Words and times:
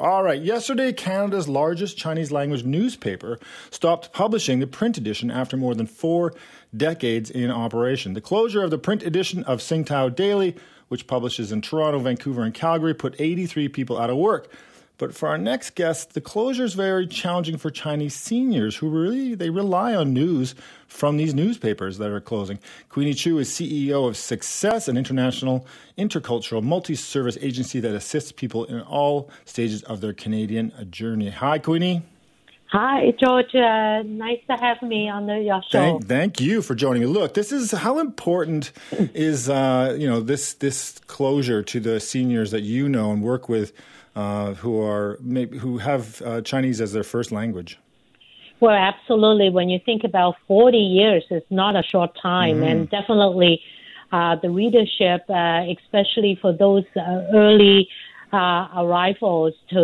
All 0.00 0.22
right. 0.22 0.40
Yesterday, 0.40 0.92
Canada's 0.92 1.48
largest 1.48 1.98
Chinese 1.98 2.30
language 2.30 2.62
newspaper 2.62 3.36
stopped 3.68 4.12
publishing 4.12 4.60
the 4.60 4.66
print 4.68 4.96
edition 4.96 5.28
after 5.28 5.56
more 5.56 5.74
than 5.74 5.88
four 5.88 6.34
decades 6.76 7.30
in 7.30 7.50
operation. 7.50 8.12
The 8.12 8.20
closure 8.20 8.62
of 8.62 8.70
the 8.70 8.78
print 8.78 9.02
edition 9.02 9.42
of 9.42 9.60
Sing 9.60 9.84
Tao 9.84 10.08
Daily, 10.08 10.54
which 10.86 11.08
publishes 11.08 11.50
in 11.50 11.62
Toronto, 11.62 11.98
Vancouver, 11.98 12.44
and 12.44 12.54
Calgary, 12.54 12.94
put 12.94 13.16
83 13.18 13.66
people 13.70 13.98
out 13.98 14.08
of 14.08 14.16
work. 14.16 14.52
But 14.98 15.14
for 15.14 15.28
our 15.28 15.38
next 15.38 15.76
guest, 15.76 16.14
the 16.14 16.20
closure 16.20 16.64
is 16.64 16.74
very 16.74 17.06
challenging 17.06 17.56
for 17.56 17.70
Chinese 17.70 18.14
seniors 18.14 18.76
who 18.76 18.88
really 18.88 19.36
they 19.36 19.48
rely 19.48 19.94
on 19.94 20.12
news 20.12 20.56
from 20.88 21.16
these 21.16 21.34
newspapers 21.34 21.98
that 21.98 22.10
are 22.10 22.20
closing. 22.20 22.58
Queenie 22.88 23.14
Choo 23.14 23.38
is 23.38 23.48
CEO 23.48 24.08
of 24.08 24.16
Success, 24.16 24.88
an 24.88 24.96
international 24.96 25.64
intercultural 25.96 26.64
multi-service 26.64 27.38
agency 27.40 27.78
that 27.78 27.94
assists 27.94 28.32
people 28.32 28.64
in 28.64 28.80
all 28.80 29.30
stages 29.44 29.84
of 29.84 30.00
their 30.00 30.12
Canadian 30.12 30.72
journey. 30.90 31.30
Hi, 31.30 31.60
Queenie. 31.60 32.02
Hi, 32.70 33.14
George. 33.18 33.54
Uh, 33.54 34.02
nice 34.02 34.40
to 34.46 34.56
have 34.56 34.82
me 34.82 35.08
on 35.08 35.26
the, 35.26 35.38
your 35.38 35.62
show. 35.62 35.78
Thank, 35.78 36.06
thank, 36.06 36.40
you 36.40 36.60
for 36.60 36.74
joining 36.74 37.02
me. 37.02 37.06
Look, 37.06 37.32
this 37.32 37.50
is 37.50 37.70
how 37.70 37.98
important 37.98 38.72
is 39.14 39.48
uh, 39.48 39.96
you 39.98 40.06
know 40.06 40.20
this 40.20 40.52
this 40.54 40.98
closure 41.06 41.62
to 41.62 41.80
the 41.80 41.98
seniors 41.98 42.50
that 42.50 42.62
you 42.62 42.88
know 42.88 43.10
and 43.10 43.22
work 43.22 43.48
with 43.48 43.72
uh, 44.18 44.54
who 44.54 44.82
are 44.82 45.16
maybe, 45.20 45.56
who 45.58 45.78
have 45.78 46.20
uh, 46.22 46.40
Chinese 46.40 46.80
as 46.80 46.92
their 46.92 47.04
first 47.04 47.30
language. 47.30 47.78
Well, 48.58 48.74
absolutely. 48.74 49.48
When 49.48 49.68
you 49.68 49.78
think 49.86 50.02
about 50.02 50.34
40 50.48 50.76
years, 50.76 51.22
it's 51.30 51.46
not 51.50 51.76
a 51.76 51.84
short 51.84 52.10
time, 52.20 52.56
mm 52.56 52.68
and 52.68 52.90
definitely 52.90 53.60
uh, 54.10 54.34
the 54.42 54.50
readership, 54.50 55.20
uh, 55.30 55.60
especially 55.76 56.36
for 56.42 56.52
those 56.52 56.82
uh, 56.96 57.22
early 57.32 57.88
uh, 58.32 58.66
arrivals 58.82 59.54
to 59.70 59.82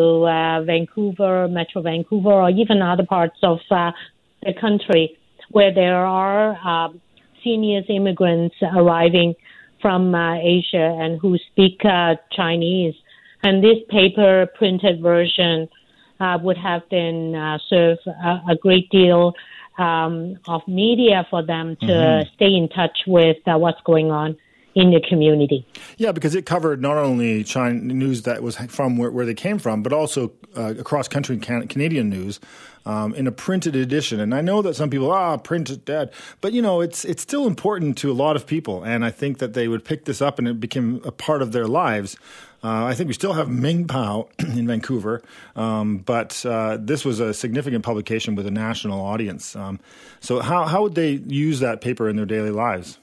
Vancouver, 0.67 1.47
Metro 1.47 1.81
Vancouver, 1.81 2.33
or 2.33 2.51
even 2.51 2.83
other 2.83 3.07
parts 3.07 3.39
of 3.45 3.61
the 3.71 4.55
country 4.61 5.17
where 5.53 5.73
there 5.73 6.05
are 6.05 6.57
um, 6.69 7.01
seniors 7.45 7.85
immigrants 7.89 8.57
arriving 8.77 9.35
from 9.81 10.13
Asia 10.13 10.89
and 11.01 11.21
who 11.21 11.39
speak 11.53 11.83
Chinese 12.33 12.97
and 13.45 13.63
this 13.63 13.79
paper 13.89 14.49
printed 14.57 15.01
version 15.01 15.69
uh, 16.19 16.39
would 16.43 16.57
have 16.57 16.89
been 16.89 17.35
uh, 17.35 17.59
serve 17.69 17.99
a, 18.07 18.41
a, 18.51 18.57
great 18.57 18.89
deal 18.91 19.35
um, 19.79 20.39
of 20.47 20.67
media 20.67 21.27
for 21.29 21.45
them 21.45 21.77
to 21.77 21.87
mm-hmm. 21.87 22.35
stay 22.35 22.55
in 22.55 22.69
touch 22.69 23.01
with 23.07 23.37
uh, 23.47 23.59
what's 23.59 23.81
going 23.83 24.11
on 24.11 24.37
in 24.75 24.91
the 24.91 25.01
community. 25.09 25.67
Yeah, 25.99 26.13
because 26.13 26.35
it 26.35 26.47
covered 26.47 26.83
not 26.83 26.97
only 26.97 27.45
China 27.45 27.79
news 27.79 28.23
that 28.23 28.43
was 28.43 28.57
from 28.57 28.97
where, 28.97 29.11
where 29.11 29.25
they 29.25 29.35
came 29.35 29.59
from, 29.59 29.83
but 29.83 29.93
also 29.93 30.33
uh, 30.57 30.75
across 30.79 31.07
country 31.07 31.37
can- 31.39 31.69
Canadian 31.69 32.11
news 32.11 32.41
um, 32.85 33.15
in 33.15 33.27
a 33.27 33.33
printed 33.33 33.77
edition. 33.77 34.21
And 34.21 34.35
I 34.35 34.41
know 34.41 34.63
that 34.63 34.75
some 34.75 34.91
people, 34.91 35.13
ah, 35.13 35.37
print 35.37 35.71
is 35.71 35.79
dead, 35.79 36.13
but 36.41 36.53
you 36.53 36.61
know, 36.61 36.81
it's 36.81 37.05
it's 37.05 37.23
still 37.23 37.47
important 37.47 37.97
to 37.99 38.11
a 38.11 38.15
lot 38.15 38.35
of 38.37 38.47
people, 38.47 38.83
and 38.83 39.05
I 39.05 39.11
think 39.11 39.39
that 39.39 39.55
they 39.55 39.69
would 39.69 39.85
pick 39.85 40.07
this 40.07 40.21
up 40.21 40.39
and 40.39 40.49
it 40.49 40.59
became 40.59 41.01
a 41.05 41.13
part 41.13 41.41
of 41.41 41.53
their 41.53 41.67
lives. 41.67 42.17
Uh, 42.65 42.87
I 42.87 42.95
think 42.95 43.09
we 43.09 43.13
still 43.13 43.35
have 43.35 43.51
Ming 43.51 43.87
Pao 43.87 44.31
in 44.39 44.67
Vancouver, 44.67 45.23
um, 45.55 45.99
but 45.99 46.45
uh, 46.47 46.79
this 46.81 47.05
was 47.05 47.21
a 47.21 47.35
significant 47.35 47.85
publication 47.85 48.35
with 48.37 48.47
a 48.47 48.51
national 48.51 49.03
audience. 49.03 49.55
Um, 49.55 49.79
so, 50.21 50.41
how, 50.41 50.65
how 50.65 50.83
would 50.83 50.95
they 50.95 51.11
use 51.27 51.61
that 51.61 51.83
paper 51.83 52.09
in 52.09 52.17
their 52.17 52.25
daily 52.25 52.51
lives? 52.51 52.99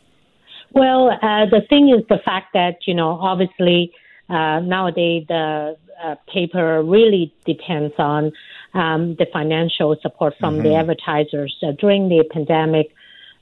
Well, 0.72 1.12
uh, 1.12 1.46
the 1.46 1.62
thing 1.70 1.90
is 1.90 2.04
the 2.10 2.18
fact 2.26 2.54
that, 2.54 2.88
you 2.88 2.96
know, 2.96 3.12
obviously 3.12 3.94
uh, 4.30 4.62
nowadays 4.62 5.26
the 5.28 5.78
uh, 6.04 6.16
paper 6.34 6.82
really 6.82 7.32
depends 7.46 7.94
on 8.00 8.32
um, 8.74 9.16
the 9.16 9.28
financial 9.32 9.96
support 10.02 10.34
from 10.40 10.56
mm-hmm. 10.56 10.64
the 10.64 10.76
advertisers. 10.76 11.56
Uh, 11.62 11.74
during 11.74 12.10
the 12.10 12.24
pandemic, 12.32 12.92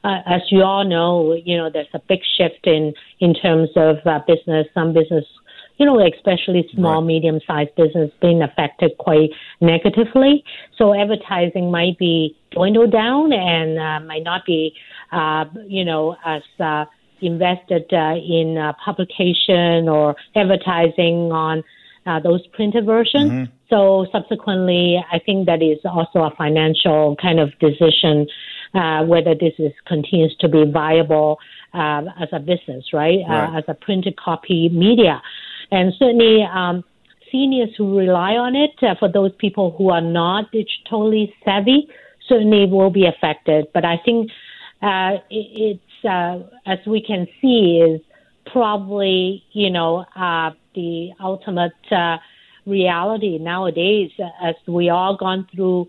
as 0.03 0.41
you 0.49 0.63
all 0.63 0.83
know, 0.83 1.33
you 1.33 1.55
know, 1.55 1.69
there's 1.69 1.87
a 1.93 1.99
big 1.99 2.19
shift 2.37 2.65
in, 2.65 2.93
in 3.19 3.33
terms 3.33 3.69
of 3.75 3.97
business. 4.25 4.67
Some 4.73 4.93
business 4.93 5.25
you 5.79 5.85
know, 5.85 5.99
especially 6.05 6.69
small, 6.73 7.01
right. 7.01 7.07
medium 7.07 7.39
sized 7.47 7.73
business 7.75 8.11
being 8.21 8.41
affected 8.41 8.91
quite 8.99 9.29
negatively. 9.61 10.43
So 10.77 10.93
advertising 10.93 11.71
might 11.71 11.97
be 11.97 12.35
dwindled 12.51 12.91
down 12.91 13.31
and 13.31 13.79
uh, 13.79 14.05
might 14.05 14.23
not 14.23 14.45
be, 14.45 14.75
uh, 15.11 15.45
you 15.65 15.85
know, 15.85 16.17
as 16.25 16.43
uh, 16.59 16.85
invested 17.21 17.85
uh, 17.93 18.15
in 18.15 18.57
uh, 18.57 18.73
publication 18.83 19.87
or 19.87 20.15
advertising 20.35 21.31
on 21.31 21.63
uh, 22.05 22.19
those 22.19 22.45
printed 22.47 22.85
versions. 22.85 23.31
Mm-hmm. 23.31 23.53
So 23.69 24.07
subsequently, 24.11 24.97
I 25.11 25.19
think 25.19 25.45
that 25.45 25.61
is 25.61 25.79
also 25.85 26.19
a 26.19 26.31
financial 26.37 27.15
kind 27.21 27.39
of 27.39 27.57
decision 27.59 28.27
uh, 28.73 29.03
whether 29.03 29.33
this 29.33 29.53
is 29.57 29.71
continues 29.87 30.35
to 30.39 30.47
be 30.47 30.63
viable 30.65 31.39
uh, 31.73 32.03
as 32.19 32.29
a 32.31 32.39
business, 32.39 32.85
right? 32.93 33.19
Uh, 33.27 33.31
right. 33.31 33.55
Uh, 33.55 33.57
as 33.57 33.63
a 33.67 33.73
printed 33.73 34.15
copy 34.17 34.69
media. 34.69 35.21
And 35.71 35.93
certainly, 35.97 36.43
um, 36.43 36.83
seniors 37.31 37.69
who 37.77 37.97
rely 37.97 38.33
on 38.33 38.55
it, 38.55 38.71
uh, 38.81 38.95
for 38.99 39.09
those 39.11 39.31
people 39.37 39.75
who 39.77 39.89
are 39.89 40.01
not 40.01 40.51
digitally 40.51 41.31
savvy, 41.45 41.87
certainly 42.27 42.65
will 42.65 42.89
be 42.89 43.05
affected. 43.05 43.67
But 43.73 43.85
I 43.85 43.97
think 44.03 44.31
uh, 44.81 45.17
it, 45.29 45.79
it's, 45.99 46.05
uh, 46.05 46.39
as 46.65 46.79
we 46.87 47.01
can 47.01 47.27
see, 47.41 47.81
is 47.85 48.01
probably, 48.51 49.43
you 49.51 49.69
know, 49.69 50.05
uh, 50.15 50.51
the 50.75 51.11
ultimate 51.21 51.73
uh, 51.91 52.17
reality 52.65 53.37
nowadays 53.37 54.11
as 54.41 54.55
we 54.67 54.89
all 54.89 55.15
gone 55.17 55.47
through 55.53 55.87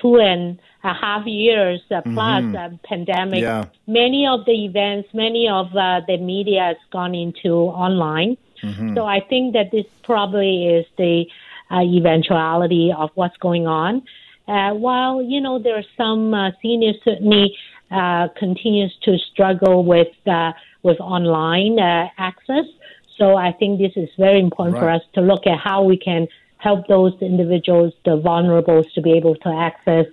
two 0.00 0.18
and 0.18 0.58
a 0.84 0.94
half 0.94 1.26
years 1.26 1.80
uh, 1.90 2.00
plus 2.02 2.42
mm-hmm. 2.42 2.76
pandemic. 2.84 3.42
Yeah. 3.42 3.66
Many 3.86 4.26
of 4.26 4.44
the 4.46 4.64
events, 4.64 5.08
many 5.12 5.48
of 5.48 5.66
uh, 5.76 6.00
the 6.06 6.16
media 6.18 6.62
has 6.62 6.76
gone 6.90 7.14
into 7.14 7.52
online. 7.54 8.36
Mm-hmm. 8.62 8.94
So 8.94 9.04
I 9.04 9.20
think 9.20 9.54
that 9.54 9.70
this 9.70 9.86
probably 10.02 10.66
is 10.66 10.86
the 10.96 11.26
uh, 11.70 11.80
eventuality 11.82 12.92
of 12.96 13.10
what's 13.14 13.36
going 13.38 13.66
on. 13.66 14.02
Uh, 14.48 14.74
while 14.74 15.22
you 15.22 15.40
know 15.40 15.58
there 15.58 15.76
are 15.76 15.90
some 15.96 16.34
uh, 16.34 16.50
seniors 16.60 16.96
certainly 17.04 17.56
uh, 17.90 18.28
continues 18.36 18.94
to 19.02 19.16
struggle 19.32 19.84
with 19.84 20.14
uh, 20.26 20.52
with 20.82 20.98
online 21.00 21.78
uh, 21.78 22.08
access. 22.18 22.64
So 23.16 23.36
I 23.36 23.52
think 23.52 23.78
this 23.78 23.92
is 23.96 24.08
very 24.18 24.40
important 24.40 24.76
right. 24.76 24.80
for 24.80 24.90
us 24.90 25.02
to 25.14 25.20
look 25.20 25.46
at 25.46 25.58
how 25.58 25.82
we 25.82 25.96
can 25.96 26.26
help 26.58 26.86
those 26.88 27.12
individuals, 27.20 27.92
the 28.04 28.18
vulnerables, 28.18 28.92
to 28.94 29.02
be 29.02 29.12
able 29.12 29.34
to 29.36 29.48
access 29.48 30.06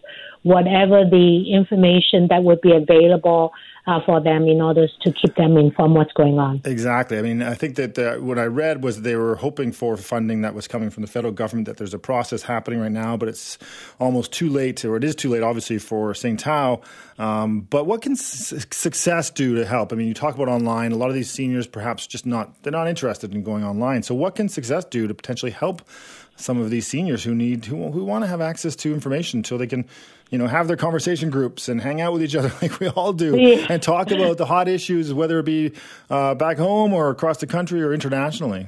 whatever 0.44 1.04
the 1.04 1.52
information 1.52 2.28
that 2.30 2.44
would 2.44 2.62
be 2.62 2.74
available 2.74 3.52
uh, 3.88 4.02
for 4.06 4.22
them 4.22 4.44
in 4.48 4.62
order 4.62 4.88
to 5.02 5.12
keep 5.14 5.36
them 5.36 5.58
informed 5.58 5.96
what's 5.96 6.12
going 6.12 6.38
on. 6.38 6.62
Exactly. 6.66 7.18
I 7.18 7.22
mean, 7.22 7.42
I 7.42 7.54
think 7.54 7.76
that 7.78 7.98
uh, 7.98 8.18
what 8.18 8.38
I 8.38 8.44
read 8.44 8.84
was 8.84 9.02
they 9.02 9.16
were 9.16 9.36
hoping 9.36 9.72
for 9.72 9.96
funding 9.96 10.42
that 10.42 10.54
was 10.54 10.68
coming 10.68 10.90
from 10.90 11.02
the 11.02 11.08
federal 11.08 11.34
government. 11.34 11.68
That 11.68 11.78
there's 11.78 11.94
a 11.94 12.00
process 12.00 12.44
happening 12.44 12.82
right 12.82 12.92
now, 12.92 13.16
but 13.16 13.30
it's 13.30 13.58
almost 14.00 14.34
too 14.34 14.50
late, 14.50 14.84
or 14.84 14.98
it 14.98 15.04
is 15.04 15.16
too 15.16 15.30
late, 15.30 15.42
obviously, 15.42 15.78
for 15.78 16.14
Sing 16.14 16.36
Tao. 16.36 16.82
Um, 17.18 17.62
but 17.62 17.86
what 17.86 18.02
can 18.02 18.16
success 18.16 19.30
do 19.30 19.56
to 19.56 19.66
help? 19.66 19.94
I 19.94 19.96
mean, 19.96 20.08
you 20.08 20.14
talk 20.14 20.36
about 20.36 20.50
online. 20.50 20.92
A 20.92 20.98
lot 20.98 21.10
of 21.10 21.16
these 21.16 21.32
seniors, 21.32 21.66
perhaps, 21.66 22.06
just 22.06 22.26
not 22.26 22.62
they're 22.64 22.72
not 22.72 22.88
interested 22.88 23.34
in 23.34 23.42
going 23.42 23.64
online. 23.64 24.04
So, 24.04 24.14
what 24.14 24.36
can 24.36 24.50
success 24.50 24.84
do 24.86 25.08
to 25.08 25.14
potentially 25.14 25.52
help 25.52 25.82
some 26.38 26.62
of 26.62 26.70
these 26.70 26.88
seniors 26.88 27.24
who 27.24 27.36
need 27.36 27.66
who, 27.66 27.92
who 27.92 28.04
want 28.04 28.24
to 28.24 28.28
have 28.28 28.42
access 28.42 28.76
to 28.78 28.94
information 28.94 29.44
so 29.44 29.58
they 29.58 29.68
can 29.68 29.86
you 30.30 30.38
know, 30.38 30.48
have 30.48 30.68
their 30.68 30.78
conversation 30.78 31.30
groups 31.30 31.70
and 31.70 31.82
hang 31.82 32.02
out 32.02 32.14
with 32.14 32.22
each 32.22 32.36
other 32.36 32.52
like 32.62 32.80
we 32.80 32.88
all 32.90 33.14
do 33.14 33.38
yeah. 33.38 33.66
and 33.70 33.82
talk 33.82 34.12
about 34.12 34.38
the 34.38 34.46
hot 34.46 34.68
issues, 34.68 35.14
whether 35.14 35.40
it 35.40 35.46
be 35.46 35.72
uh, 36.10 36.36
back 36.36 36.58
home 36.58 36.94
or 36.94 37.10
across 37.10 37.38
the 37.38 37.48
country 37.48 37.82
or 37.82 37.94
internationally? 37.94 38.68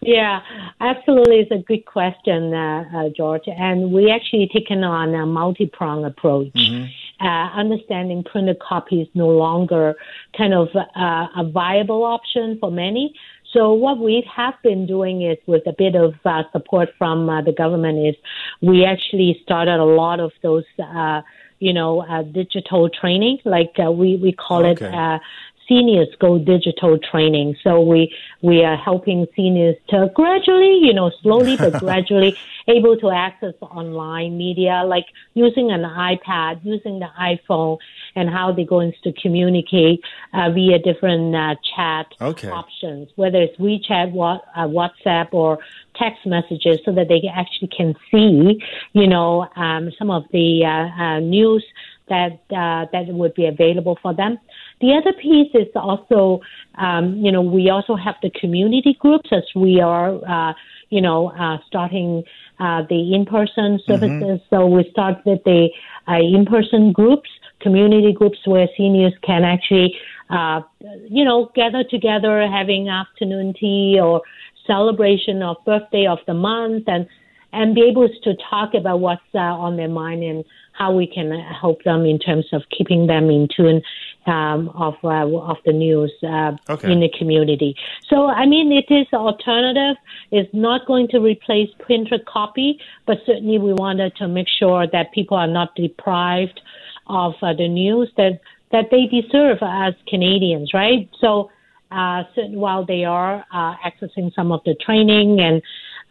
Yeah, 0.00 0.40
absolutely. 0.80 1.40
It's 1.40 1.50
a 1.50 1.64
good 1.66 1.86
question, 1.86 2.52
uh, 2.52 2.84
uh, 2.94 3.08
George. 3.16 3.44
And 3.46 3.92
we 3.92 4.10
actually 4.10 4.48
taken 4.52 4.84
on 4.84 5.14
a 5.14 5.26
multi-pronged 5.26 6.06
approach. 6.06 6.52
Mm-hmm. 6.52 6.84
Uh, 7.18 7.50
understanding 7.58 8.22
printed 8.22 8.58
copy 8.60 9.00
is 9.00 9.08
no 9.14 9.28
longer 9.28 9.94
kind 10.36 10.52
of 10.52 10.68
uh, 10.76 11.26
a 11.34 11.50
viable 11.50 12.04
option 12.04 12.58
for 12.60 12.70
many. 12.70 13.14
So 13.52 13.72
what 13.72 13.98
we 13.98 14.28
have 14.34 14.54
been 14.62 14.86
doing 14.86 15.22
is 15.22 15.38
with 15.46 15.66
a 15.66 15.74
bit 15.76 15.94
of 15.94 16.14
uh, 16.24 16.42
support 16.52 16.90
from 16.98 17.28
uh, 17.28 17.42
the 17.42 17.52
government 17.52 18.06
is 18.06 18.14
we 18.60 18.84
actually 18.84 19.40
started 19.42 19.80
a 19.80 19.84
lot 19.84 20.20
of 20.20 20.32
those, 20.42 20.64
uh, 20.78 21.22
you 21.58 21.72
know, 21.72 22.02
uh, 22.02 22.22
digital 22.22 22.90
training, 22.90 23.38
like 23.44 23.74
uh, 23.84 23.90
we, 23.90 24.16
we 24.16 24.32
call 24.32 24.66
okay. 24.66 24.86
it 24.86 24.94
uh, 24.94 25.18
seniors 25.68 26.08
go 26.20 26.38
digital 26.38 26.98
training. 26.98 27.56
So 27.62 27.80
we 27.80 28.14
we 28.42 28.64
are 28.64 28.76
helping 28.76 29.26
seniors 29.34 29.76
to 29.88 30.10
gradually, 30.14 30.78
you 30.82 30.92
know, 30.92 31.10
slowly 31.22 31.56
but 31.56 31.74
gradually 31.80 32.36
able 32.68 32.96
to 32.98 33.10
access 33.10 33.54
online 33.60 34.36
media, 34.36 34.82
like 34.84 35.06
using 35.34 35.70
an 35.70 35.82
iPad, 35.82 36.64
using 36.64 36.98
the 36.98 37.08
iPhone, 37.18 37.78
and 38.14 38.28
how 38.28 38.52
they're 38.52 38.64
going 38.64 38.92
to 39.04 39.12
communicate 39.12 40.00
uh, 40.32 40.50
via 40.50 40.78
different 40.78 41.34
uh, 41.34 41.54
chat 41.76 42.06
okay. 42.20 42.50
options, 42.50 43.08
whether 43.16 43.40
it's 43.40 43.56
WeChat, 43.58 44.10
what, 44.10 44.42
uh, 44.56 44.66
WhatsApp, 44.66 45.28
or 45.32 45.58
text 45.94 46.26
messages, 46.26 46.78
so 46.84 46.92
that 46.92 47.08
they 47.08 47.22
actually 47.32 47.68
can 47.68 47.94
see, 48.10 48.60
you 48.92 49.06
know, 49.06 49.48
um, 49.56 49.90
some 49.98 50.10
of 50.10 50.24
the 50.32 50.64
uh, 50.64 51.02
uh, 51.02 51.20
news 51.20 51.64
that 52.08 52.40
uh, 52.50 52.86
that 52.92 53.06
would 53.08 53.34
be 53.34 53.46
available 53.46 53.98
for 54.00 54.14
them. 54.14 54.38
The 54.80 54.92
other 54.92 55.12
piece 55.12 55.52
is 55.54 55.68
also, 55.74 56.40
um, 56.76 57.16
you 57.16 57.32
know, 57.32 57.42
we 57.42 57.70
also 57.70 57.96
have 57.96 58.16
the 58.22 58.30
community 58.30 58.96
groups 59.00 59.30
as 59.32 59.44
we 59.54 59.80
are, 59.80 60.14
uh, 60.28 60.52
you 60.90 61.00
know, 61.00 61.28
uh, 61.28 61.58
starting 61.66 62.22
uh, 62.60 62.82
the 62.88 63.14
in-person 63.14 63.78
mm-hmm. 63.78 63.90
services. 63.92 64.40
Mm-hmm. 64.40 64.54
So 64.54 64.66
we 64.66 64.88
start 64.90 65.18
with 65.24 65.42
the 65.44 65.70
uh, 66.08 66.20
in-person 66.20 66.92
groups, 66.92 67.30
community 67.60 68.12
groups 68.12 68.38
where 68.44 68.68
seniors 68.76 69.14
can 69.22 69.44
actually, 69.44 69.96
uh, 70.28 70.60
you 71.08 71.24
know, 71.24 71.50
gather 71.54 71.82
together, 71.82 72.46
having 72.46 72.88
afternoon 72.88 73.54
tea 73.58 73.98
or 74.00 74.22
celebration 74.66 75.42
of 75.42 75.56
birthday 75.64 76.06
of 76.06 76.18
the 76.26 76.34
month, 76.34 76.84
and 76.86 77.06
and 77.52 77.74
be 77.74 77.82
able 77.82 78.08
to 78.08 78.34
talk 78.50 78.74
about 78.74 79.00
what's 79.00 79.22
uh, 79.34 79.38
on 79.38 79.76
their 79.76 79.88
mind 79.88 80.22
and 80.22 80.44
how 80.76 80.92
we 80.92 81.06
can 81.06 81.30
help 81.30 81.82
them 81.84 82.04
in 82.04 82.18
terms 82.18 82.46
of 82.52 82.62
keeping 82.76 83.06
them 83.06 83.30
in 83.30 83.48
tune 83.54 83.82
um, 84.26 84.68
of 84.70 84.94
uh, 85.04 85.26
of 85.52 85.56
the 85.64 85.72
news 85.72 86.12
uh, 86.22 86.52
okay. 86.68 86.92
in 86.92 87.00
the 87.00 87.08
community. 87.18 87.74
So 88.08 88.26
I 88.26 88.46
mean, 88.46 88.72
it 88.72 88.92
is 88.92 89.06
alternative. 89.12 89.96
It's 90.30 90.52
not 90.52 90.86
going 90.86 91.08
to 91.08 91.18
replace 91.18 91.70
printed 91.80 92.26
copy, 92.26 92.80
but 93.06 93.18
certainly 93.24 93.58
we 93.58 93.72
wanted 93.72 94.16
to 94.16 94.28
make 94.28 94.48
sure 94.48 94.86
that 94.92 95.12
people 95.12 95.36
are 95.36 95.46
not 95.46 95.74
deprived 95.76 96.60
of 97.06 97.34
uh, 97.42 97.54
the 97.54 97.68
news 97.68 98.10
that 98.16 98.40
that 98.72 98.86
they 98.90 99.06
deserve 99.06 99.58
as 99.62 99.94
Canadians, 100.08 100.72
right? 100.74 101.08
So. 101.20 101.50
Uh, 101.92 102.24
while 102.48 102.84
they 102.84 103.04
are 103.04 103.44
uh, 103.54 103.76
accessing 103.76 104.34
some 104.34 104.50
of 104.50 104.60
the 104.64 104.74
training 104.84 105.38
and 105.38 105.62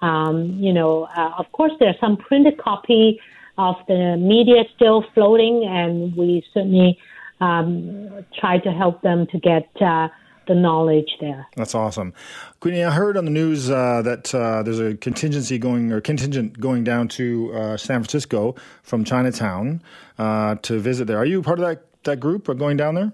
um, 0.02 0.58
you 0.58 0.72
know, 0.72 1.08
uh, 1.18 1.32
of 1.38 1.52
course, 1.52 1.74
there's 1.80 2.00
some 2.00 2.16
printed 2.16 2.58
copy 2.58 3.20
of 3.58 3.76
the 3.88 4.18
media 4.18 4.64
still 4.76 5.06
floating, 5.14 5.66
and 5.66 6.16
we 6.16 6.44
certainly 6.54 6.98
um, 7.42 8.26
try 8.40 8.58
to 8.60 8.72
help 8.72 9.02
them 9.02 9.28
to 9.28 9.40
get 9.40 9.70
uh, 9.82 10.08
the 10.48 10.56
knowledge 10.56 11.10
there. 11.20 11.48
That's 11.56 11.74
awesome, 11.74 12.14
Queenie. 12.60 12.84
I 12.84 12.92
heard 12.92 13.18
on 13.18 13.26
the 13.26 13.32
news 13.32 13.70
uh, 13.70 14.02
that 14.04 14.34
uh, 14.34 14.64
there's 14.64 14.80
a 14.80 14.96
contingency 14.96 15.58
going 15.58 15.92
or 15.92 16.02
contingent 16.02 16.60
going 16.60 16.84
down 16.84 17.08
to 17.10 17.52
uh, 17.54 17.78
San 17.78 18.02
Francisco 18.02 18.56
from 18.84 19.04
Chinatown 19.04 19.82
uh, 20.18 20.56
to 20.64 20.80
visit 20.80 21.06
there. 21.06 21.18
Are 21.18 21.26
you 21.26 21.42
part 21.42 21.60
of 21.60 21.66
that 21.66 21.86
that 22.04 22.20
group 22.20 22.48
or 22.48 22.54
going 22.54 22.78
down 22.78 22.96
there? 22.96 23.12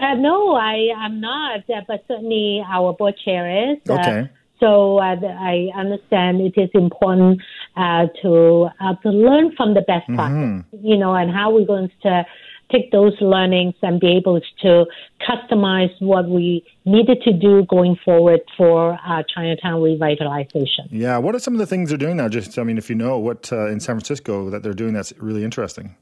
Uh, 0.00 0.14
no, 0.14 0.54
I 0.54 0.88
am 0.96 1.20
not, 1.20 1.60
but 1.66 2.04
certainly 2.08 2.64
our 2.66 2.92
board 2.92 3.14
chair 3.24 3.72
is. 3.72 3.78
Okay. 3.88 4.30
So 4.60 4.98
uh, 4.98 5.16
I 5.24 5.70
understand 5.74 6.40
it 6.42 6.54
is 6.56 6.70
important 6.74 7.40
uh, 7.76 8.06
to 8.22 8.68
uh, 8.80 8.94
to 9.02 9.08
learn 9.08 9.56
from 9.56 9.74
the 9.74 9.80
best 9.80 10.06
practice, 10.06 10.64
mm-hmm. 10.74 10.86
you 10.86 10.96
know, 10.96 11.14
and 11.14 11.30
how 11.30 11.50
we're 11.50 11.66
going 11.66 11.90
to 12.02 12.24
take 12.70 12.92
those 12.92 13.14
learnings 13.20 13.74
and 13.82 14.00
be 14.00 14.16
able 14.16 14.40
to 14.62 14.86
customize 15.28 15.90
what 16.00 16.28
we 16.28 16.64
needed 16.84 17.20
to 17.22 17.32
do 17.32 17.64
going 17.66 17.96
forward 18.04 18.40
for 18.56 18.98
uh, 19.06 19.22
Chinatown 19.34 19.80
revitalization. 19.80 20.86
Yeah, 20.90 21.18
what 21.18 21.34
are 21.34 21.38
some 21.38 21.54
of 21.54 21.58
the 21.58 21.66
things 21.66 21.90
they're 21.90 21.98
doing 21.98 22.16
now? 22.16 22.28
Just, 22.28 22.58
I 22.58 22.62
mean, 22.62 22.78
if 22.78 22.88
you 22.88 22.96
know 22.96 23.18
what 23.18 23.52
uh, 23.52 23.66
in 23.66 23.80
San 23.80 23.96
Francisco 23.96 24.50
that 24.50 24.62
they're 24.62 24.72
doing 24.72 24.92
that's 24.92 25.12
really 25.18 25.44
interesting. 25.44 25.96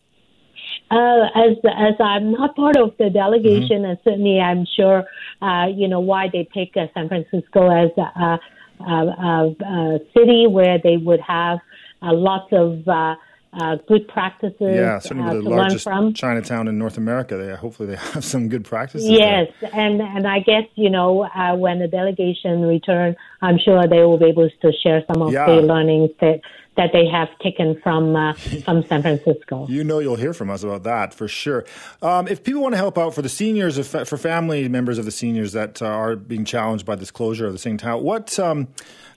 Uh, 0.90 1.28
as 1.34 1.56
as 1.64 1.94
I'm 2.00 2.32
not 2.32 2.56
part 2.56 2.76
of 2.76 2.96
the 2.98 3.10
delegation, 3.10 3.82
mm-hmm. 3.82 3.90
and 3.90 3.98
certainly 4.04 4.40
I'm 4.40 4.66
sure 4.76 5.04
uh, 5.42 5.66
you 5.66 5.86
know 5.86 6.00
why 6.00 6.28
they 6.32 6.48
pick 6.52 6.76
uh, 6.76 6.86
San 6.94 7.08
Francisco 7.08 7.68
as 7.68 7.90
a, 7.98 8.00
a, 8.00 8.40
a, 8.80 9.56
a, 9.60 9.98
city 10.16 10.46
where 10.46 10.78
they 10.82 10.96
would 10.96 11.20
have 11.20 11.58
uh, 12.00 12.14
lots 12.14 12.50
of 12.52 12.88
uh, 12.88 13.16
uh, 13.52 13.76
good 13.86 14.06
practices. 14.08 14.56
Yeah, 14.60 14.98
certainly 14.98 15.30
uh, 15.30 15.42
the 15.42 15.50
largest 15.50 15.88
Chinatown 16.14 16.68
in 16.68 16.78
North 16.78 16.98
America. 16.98 17.36
They 17.36 17.54
hopefully 17.54 17.90
they 17.90 17.96
have 18.12 18.24
some 18.24 18.48
good 18.48 18.64
practices. 18.64 19.08
Yes, 19.08 19.48
there. 19.60 19.70
and 19.74 20.00
and 20.00 20.26
I 20.26 20.40
guess 20.40 20.64
you 20.74 20.90
know 20.90 21.24
uh, 21.24 21.56
when 21.56 21.78
the 21.78 21.88
delegation 21.88 22.62
return, 22.62 23.16
I'm 23.42 23.58
sure 23.58 23.86
they 23.88 24.00
will 24.00 24.18
be 24.18 24.26
able 24.26 24.48
to 24.48 24.72
share 24.82 25.02
some 25.12 25.22
of 25.22 25.32
yeah. 25.32 25.46
the 25.46 25.62
learnings 25.62 26.10
that 26.20 26.40
that 26.78 26.92
they 26.92 27.06
have 27.06 27.28
taken 27.40 27.78
from 27.82 28.16
uh, 28.16 28.32
from 28.64 28.86
San 28.86 29.02
Francisco. 29.02 29.66
You 29.68 29.84
know, 29.84 29.98
you'll 29.98 30.16
hear 30.16 30.32
from 30.32 30.48
us 30.48 30.62
about 30.62 30.84
that 30.84 31.12
for 31.12 31.28
sure. 31.28 31.66
Um, 32.00 32.26
if 32.28 32.42
people 32.42 32.62
want 32.62 32.72
to 32.72 32.78
help 32.78 32.96
out 32.96 33.14
for 33.14 33.20
the 33.20 33.28
seniors, 33.28 33.76
for 33.86 34.16
family 34.16 34.68
members 34.68 34.96
of 34.96 35.04
the 35.04 35.10
seniors 35.10 35.52
that 35.52 35.82
uh, 35.82 35.86
are 35.86 36.16
being 36.16 36.44
challenged 36.44 36.86
by 36.86 36.94
this 36.94 37.10
closure 37.10 37.46
of 37.46 37.52
the 37.52 37.58
Sing 37.58 37.76
Tao, 37.76 37.98
what, 37.98 38.38
um, 38.38 38.68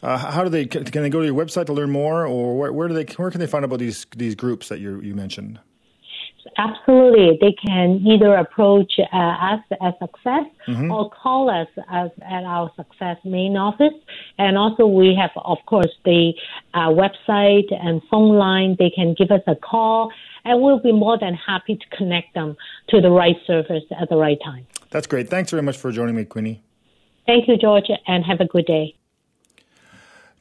uh, 0.01 0.17
how 0.17 0.43
do 0.43 0.49
they 0.49 0.65
can 0.65 1.03
they 1.03 1.09
go 1.09 1.19
to 1.19 1.25
your 1.25 1.35
website 1.35 1.67
to 1.67 1.73
learn 1.73 1.91
more, 1.91 2.25
or 2.25 2.57
where, 2.57 2.73
where 2.73 2.87
do 2.87 2.93
they 2.95 3.05
where 3.13 3.29
can 3.29 3.39
they 3.39 3.47
find 3.47 3.63
about 3.63 3.79
these 3.79 4.07
these 4.17 4.35
groups 4.35 4.67
that 4.67 4.79
you 4.79 4.99
you 5.01 5.13
mentioned? 5.13 5.59
Absolutely. 6.57 7.38
They 7.39 7.53
can 7.53 8.01
either 8.05 8.35
approach 8.35 8.93
uh, 8.99 9.15
us 9.15 9.59
at 9.81 9.99
Success 9.99 10.45
mm-hmm. 10.67 10.91
or 10.91 11.09
call 11.09 11.49
us 11.49 11.67
as, 11.89 12.09
at 12.21 12.43
our 12.43 12.71
Success 12.75 13.17
main 13.23 13.57
office. 13.57 13.93
And 14.38 14.57
also, 14.57 14.85
we 14.85 15.15
have, 15.19 15.31
of 15.35 15.57
course, 15.65 15.91
the 16.05 16.33
uh, 16.73 16.89
website 16.89 17.73
and 17.73 18.01
phone 18.09 18.35
line. 18.38 18.75
They 18.79 18.89
can 18.89 19.13
give 19.17 19.31
us 19.31 19.41
a 19.47 19.55
call, 19.55 20.11
and 20.45 20.61
we'll 20.61 20.79
be 20.79 20.91
more 20.91 21.17
than 21.17 21.33
happy 21.33 21.75
to 21.75 21.97
connect 21.97 22.33
them 22.33 22.55
to 22.89 23.01
the 23.01 23.09
right 23.09 23.37
service 23.45 23.83
at 23.99 24.09
the 24.09 24.17
right 24.17 24.37
time. 24.44 24.65
That's 24.89 25.07
great. 25.07 25.29
Thanks 25.29 25.51
very 25.51 25.63
much 25.63 25.77
for 25.77 25.91
joining 25.91 26.15
me, 26.15 26.25
Queenie. 26.25 26.61
Thank 27.25 27.47
you, 27.47 27.57
George, 27.57 27.85
and 28.07 28.25
have 28.25 28.41
a 28.41 28.45
good 28.45 28.65
day. 28.65 28.95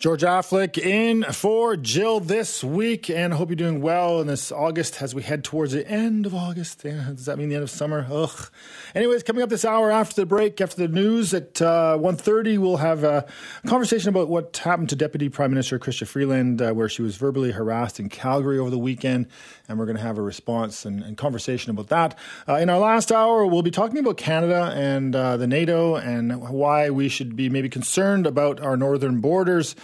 George 0.01 0.23
Affleck 0.23 0.79
in 0.79 1.25
for 1.25 1.77
Jill 1.77 2.21
this 2.21 2.65
week, 2.65 3.11
and 3.11 3.35
hope 3.35 3.51
you're 3.51 3.57
doing 3.57 3.83
well 3.83 4.23
in 4.23 4.29
this 4.29 4.51
August 4.51 5.03
as 5.03 5.15
we 5.15 5.23
head 5.23 5.45
towards 5.45 5.73
the 5.73 5.87
end 5.87 6.25
of 6.25 6.35
August. 6.35 6.81
Yeah, 6.83 7.11
does 7.11 7.27
that 7.27 7.37
mean 7.37 7.51
the 7.51 7.57
end 7.57 7.65
of 7.65 7.69
summer? 7.69 8.07
Ugh. 8.11 8.49
Anyways, 8.95 9.23
coming 9.23 9.43
up 9.43 9.51
this 9.51 9.63
hour 9.63 9.91
after 9.91 10.23
the 10.23 10.25
break, 10.25 10.59
after 10.63 10.77
the 10.77 10.89
news 10.89 11.35
at 11.35 11.61
uh, 11.61 11.99
1.30, 12.01 12.57
we'll 12.57 12.79
have 12.79 13.05
a 13.05 13.27
conversation 13.67 14.09
about 14.09 14.31
what 14.31 14.57
happened 14.57 14.89
to 14.89 14.97
Deputy 14.97 15.29
Prime 15.29 15.51
Minister 15.51 15.79
Chrystia 15.79 16.07
Freeland, 16.07 16.63
uh, 16.63 16.73
where 16.73 16.89
she 16.89 17.03
was 17.03 17.17
verbally 17.17 17.51
harassed 17.51 18.01
in 18.01 18.09
Calgary 18.09 18.59
over 18.59 18.71
the 18.71 18.79
weekend, 18.79 19.27
and 19.69 19.79
we're 19.79 19.85
going 19.85 19.99
to 19.99 20.03
have 20.03 20.17
a 20.17 20.23
response 20.23 20.87
and, 20.87 21.03
and 21.03 21.19
conversation 21.19 21.73
about 21.73 21.89
that. 21.89 22.19
Uh, 22.49 22.55
in 22.55 22.71
our 22.71 22.79
last 22.79 23.13
hour, 23.13 23.45
we'll 23.45 23.61
be 23.61 23.71
talking 23.71 23.99
about 23.99 24.17
Canada 24.17 24.73
and 24.75 25.15
uh, 25.15 25.37
the 25.37 25.47
NATO 25.47 25.97
and 25.97 26.41
why 26.49 26.89
we 26.89 27.11
should 27.11 27.37
be 27.37 27.51
maybe 27.51 27.69
concerned 27.69 28.27
about 28.27 28.61
our 28.61 28.79
northern 28.79 29.21
borders 29.21 29.77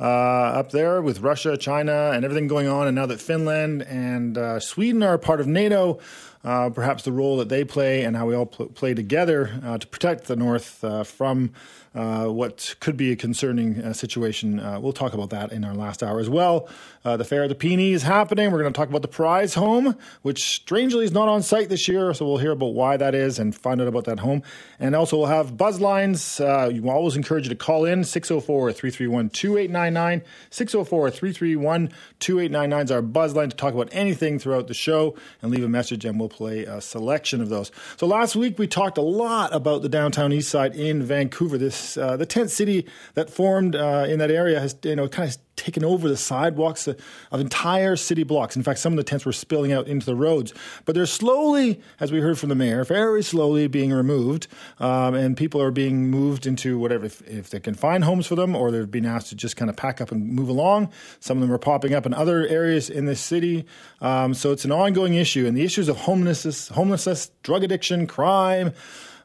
uh, 0.00 0.04
up 0.04 0.70
there 0.70 1.02
with 1.02 1.20
Russia, 1.20 1.56
China, 1.56 2.12
and 2.14 2.24
everything 2.24 2.48
going 2.48 2.68
on. 2.68 2.86
And 2.86 2.94
now 2.94 3.06
that 3.06 3.20
Finland 3.20 3.82
and 3.82 4.36
uh, 4.36 4.60
Sweden 4.60 5.02
are 5.02 5.18
part 5.18 5.40
of 5.40 5.46
NATO, 5.46 5.98
uh, 6.44 6.70
perhaps 6.70 7.04
the 7.04 7.12
role 7.12 7.36
that 7.36 7.48
they 7.48 7.64
play 7.64 8.02
and 8.02 8.16
how 8.16 8.26
we 8.26 8.34
all 8.34 8.46
pl- 8.46 8.66
play 8.66 8.94
together 8.94 9.60
uh, 9.64 9.78
to 9.78 9.86
protect 9.86 10.24
the 10.24 10.36
North 10.36 10.82
uh, 10.82 11.04
from 11.04 11.52
uh, 11.94 12.26
what 12.26 12.74
could 12.80 12.96
be 12.96 13.12
a 13.12 13.16
concerning 13.16 13.82
uh, 13.82 13.92
situation. 13.92 14.58
Uh, 14.58 14.80
we'll 14.80 14.92
talk 14.92 15.12
about 15.12 15.30
that 15.30 15.52
in 15.52 15.64
our 15.64 15.74
last 15.74 16.02
hour 16.02 16.20
as 16.20 16.30
well. 16.30 16.68
Uh, 17.04 17.16
the 17.16 17.24
Fair 17.24 17.42
of 17.42 17.48
the 17.48 17.54
PNE 17.54 17.92
is 17.92 18.02
happening. 18.02 18.50
We're 18.50 18.60
going 18.60 18.72
to 18.72 18.76
talk 18.76 18.88
about 18.88 19.02
the 19.02 19.08
prize 19.08 19.54
home, 19.54 19.96
which 20.22 20.42
strangely 20.44 21.04
is 21.04 21.12
not 21.12 21.28
on 21.28 21.42
site 21.42 21.68
this 21.68 21.88
year. 21.88 22.14
So 22.14 22.24
we'll 22.24 22.38
hear 22.38 22.52
about 22.52 22.74
why 22.74 22.96
that 22.96 23.14
is 23.14 23.38
and 23.38 23.54
find 23.54 23.80
out 23.80 23.88
about 23.88 24.04
that 24.04 24.20
home. 24.20 24.42
And 24.80 24.94
also, 24.94 25.18
we'll 25.18 25.26
have 25.26 25.56
buzz 25.56 25.80
lines. 25.80 26.40
Uh, 26.40 26.70
you 26.72 26.88
always 26.88 27.16
encourage 27.16 27.44
you 27.44 27.50
to 27.50 27.56
call 27.56 27.84
in 27.84 28.04
604 28.04 28.72
331 28.72 29.30
2899. 29.30 30.22
604 30.50 31.10
331 31.10 31.88
2899 32.20 32.84
is 32.84 32.90
our 32.90 33.02
buzz 33.02 33.34
line 33.34 33.50
to 33.50 33.56
talk 33.56 33.74
about 33.74 33.88
anything 33.92 34.38
throughout 34.38 34.68
the 34.68 34.74
show 34.74 35.14
and 35.42 35.50
leave 35.50 35.64
a 35.64 35.68
message, 35.68 36.04
and 36.04 36.18
we'll 36.18 36.28
play 36.28 36.64
a 36.64 36.80
selection 36.80 37.42
of 37.42 37.48
those. 37.48 37.70
So 37.96 38.06
last 38.06 38.36
week, 38.36 38.58
we 38.58 38.66
talked 38.66 38.96
a 38.96 39.02
lot 39.02 39.54
about 39.54 39.82
the 39.82 39.88
downtown 39.88 40.32
east 40.32 40.48
side 40.48 40.74
in 40.74 41.02
Vancouver. 41.02 41.58
This 41.58 41.81
uh, 41.96 42.16
the 42.16 42.26
tent 42.26 42.50
city 42.50 42.86
that 43.14 43.30
formed 43.30 43.76
uh, 43.76 44.06
in 44.08 44.18
that 44.18 44.30
area 44.30 44.60
has 44.60 44.76
you 44.82 44.96
know 44.96 45.08
kind 45.08 45.28
of 45.28 45.36
taken 45.56 45.84
over 45.84 46.08
the 46.08 46.16
sidewalks 46.16 46.88
of 46.88 47.40
entire 47.40 47.94
city 47.94 48.24
blocks. 48.24 48.56
In 48.56 48.62
fact, 48.62 48.78
some 48.78 48.94
of 48.94 48.96
the 48.96 49.04
tents 49.04 49.24
were 49.24 49.32
spilling 49.32 49.72
out 49.72 49.86
into 49.86 50.06
the 50.06 50.14
roads. 50.14 50.52
But 50.84 50.94
they're 50.94 51.06
slowly, 51.06 51.80
as 52.00 52.10
we 52.10 52.20
heard 52.20 52.38
from 52.38 52.48
the 52.48 52.54
mayor, 52.54 52.84
very 52.84 53.22
slowly 53.22 53.68
being 53.68 53.92
removed, 53.92 54.48
um, 54.80 55.14
and 55.14 55.36
people 55.36 55.60
are 55.62 55.70
being 55.70 56.10
moved 56.10 56.46
into 56.46 56.78
whatever, 56.78 57.04
if, 57.04 57.22
if, 57.28 57.50
they 57.50 57.60
can 57.60 57.74
find 57.74 58.04
homes 58.04 58.26
for 58.26 58.34
them, 58.34 58.56
or 58.56 58.70
they've 58.70 58.90
been 58.90 59.06
asked 59.06 59.28
to 59.28 59.34
just 59.34 59.56
kind 59.56 59.70
of 59.70 59.76
pack 59.76 60.00
up 60.00 60.10
and 60.10 60.26
move 60.28 60.48
along. 60.48 60.90
Some 61.20 61.38
of 61.38 61.42
them 61.42 61.52
are 61.52 61.58
popping 61.58 61.94
up 61.94 62.06
in 62.06 62.14
other 62.14 62.46
areas 62.46 62.88
in 62.90 63.04
the 63.04 63.16
city. 63.16 63.66
Um, 64.00 64.34
so 64.34 64.52
it's 64.52 64.64
an 64.64 64.72
ongoing 64.72 65.14
issue, 65.14 65.46
and 65.46 65.56
the 65.56 65.64
issues 65.64 65.88
of 65.88 65.98
homelessness, 65.98 66.68
homelessness, 66.68 67.30
drug 67.42 67.62
addiction, 67.62 68.06
crime. 68.06 68.72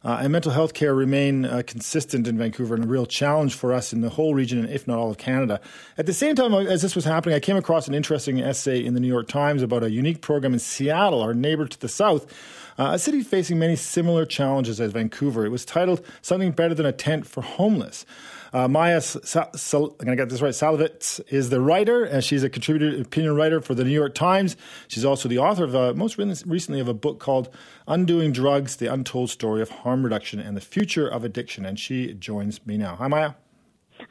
Uh, 0.03 0.19
and 0.21 0.31
mental 0.31 0.51
health 0.51 0.73
care 0.73 0.93
remain 0.93 1.45
uh, 1.45 1.63
consistent 1.65 2.27
in 2.27 2.37
Vancouver 2.37 2.75
and 2.75 2.83
a 2.83 2.87
real 2.87 3.05
challenge 3.05 3.55
for 3.55 3.73
us 3.73 3.93
in 3.93 4.01
the 4.01 4.09
whole 4.09 4.33
region, 4.33 4.59
and 4.59 4.69
if 4.69 4.87
not 4.87 4.97
all 4.97 5.09
of 5.09 5.17
Canada. 5.17 5.59
At 5.97 6.05
the 6.05 6.13
same 6.13 6.35
time, 6.35 6.53
as 6.53 6.81
this 6.81 6.95
was 6.95 7.05
happening, 7.05 7.35
I 7.35 7.39
came 7.39 7.57
across 7.57 7.87
an 7.87 7.93
interesting 7.93 8.41
essay 8.41 8.83
in 8.83 8.93
the 8.93 8.99
New 8.99 9.07
York 9.07 9.27
Times 9.27 9.61
about 9.61 9.83
a 9.83 9.91
unique 9.91 10.21
program 10.21 10.53
in 10.53 10.59
Seattle, 10.59 11.21
our 11.21 11.33
neighbor 11.33 11.67
to 11.67 11.79
the 11.79 11.89
south, 11.89 12.31
uh, 12.79 12.91
a 12.93 12.99
city 12.99 13.23
facing 13.23 13.57
many 13.57 13.75
similar 13.75 14.25
challenges 14.25 14.79
as 14.79 14.91
Vancouver. 14.91 15.45
It 15.45 15.49
was 15.49 15.65
titled 15.65 16.05
Something 16.21 16.51
Better 16.51 16.75
Than 16.75 16.85
a 16.85 16.91
Tent 16.91 17.25
for 17.25 17.41
Homeless. 17.41 18.05
Uh, 18.53 18.67
Maia, 18.67 19.01
Sa- 19.01 19.49
I'm 19.53 19.89
going 19.97 20.07
to 20.07 20.15
get 20.15 20.29
this 20.29 20.41
right, 20.41 20.53
Szalavitz 20.53 21.21
is 21.29 21.49
the 21.49 21.61
writer, 21.61 22.03
and 22.03 22.23
she's 22.23 22.43
a 22.43 22.49
contributor, 22.49 23.01
opinion 23.01 23.35
writer 23.35 23.61
for 23.61 23.75
the 23.75 23.83
New 23.83 23.91
York 23.91 24.15
Times. 24.15 24.55
She's 24.87 25.05
also 25.05 25.27
the 25.29 25.39
author 25.39 25.63
of, 25.63 25.75
uh, 25.75 25.93
most 25.93 26.17
recently, 26.17 26.79
of 26.79 26.87
a 26.87 26.93
book 26.93 27.19
called 27.19 27.49
Undoing 27.87 28.31
Drugs, 28.31 28.77
The 28.77 28.87
Untold 28.87 29.29
Story 29.29 29.61
of 29.61 29.69
Harm 29.69 30.03
Reduction 30.03 30.39
and 30.39 30.55
the 30.55 30.61
Future 30.61 31.07
of 31.07 31.23
Addiction. 31.23 31.65
And 31.65 31.79
she 31.79 32.13
joins 32.13 32.65
me 32.65 32.77
now. 32.77 32.95
Hi, 32.95 33.07
Maia. 33.07 33.33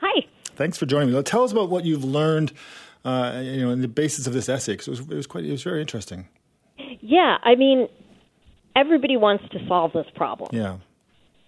Hi. 0.01 0.27
Thanks 0.55 0.79
for 0.79 0.87
joining 0.87 1.13
me. 1.13 1.23
Tell 1.23 1.45
us 1.45 1.53
about 1.53 1.71
what 1.71 1.85
you've 1.85 2.05
learned, 2.05 2.53
uh, 3.05 3.41
you 3.43 3.61
know, 3.61 3.71
in 3.71 3.83
the 3.83 3.89
basis 3.89 4.27
of 4.27 4.33
this 4.33 4.49
essay, 4.49 4.73
because 4.73 4.89
it 4.89 4.91
was, 4.91 5.01
it 5.01 5.15
was 5.15 5.27
quite, 5.27 5.45
it 5.45 5.51
was 5.51 5.63
very 5.63 5.81
interesting. 5.81 6.29
Yeah, 7.01 7.39
I 7.43 7.55
mean, 7.55 7.89
everybody 8.75 9.17
wants 9.17 9.45
to 9.51 9.59
solve 9.69 9.93
this 9.93 10.07
problem. 10.15 10.51
Yeah. 10.53 10.79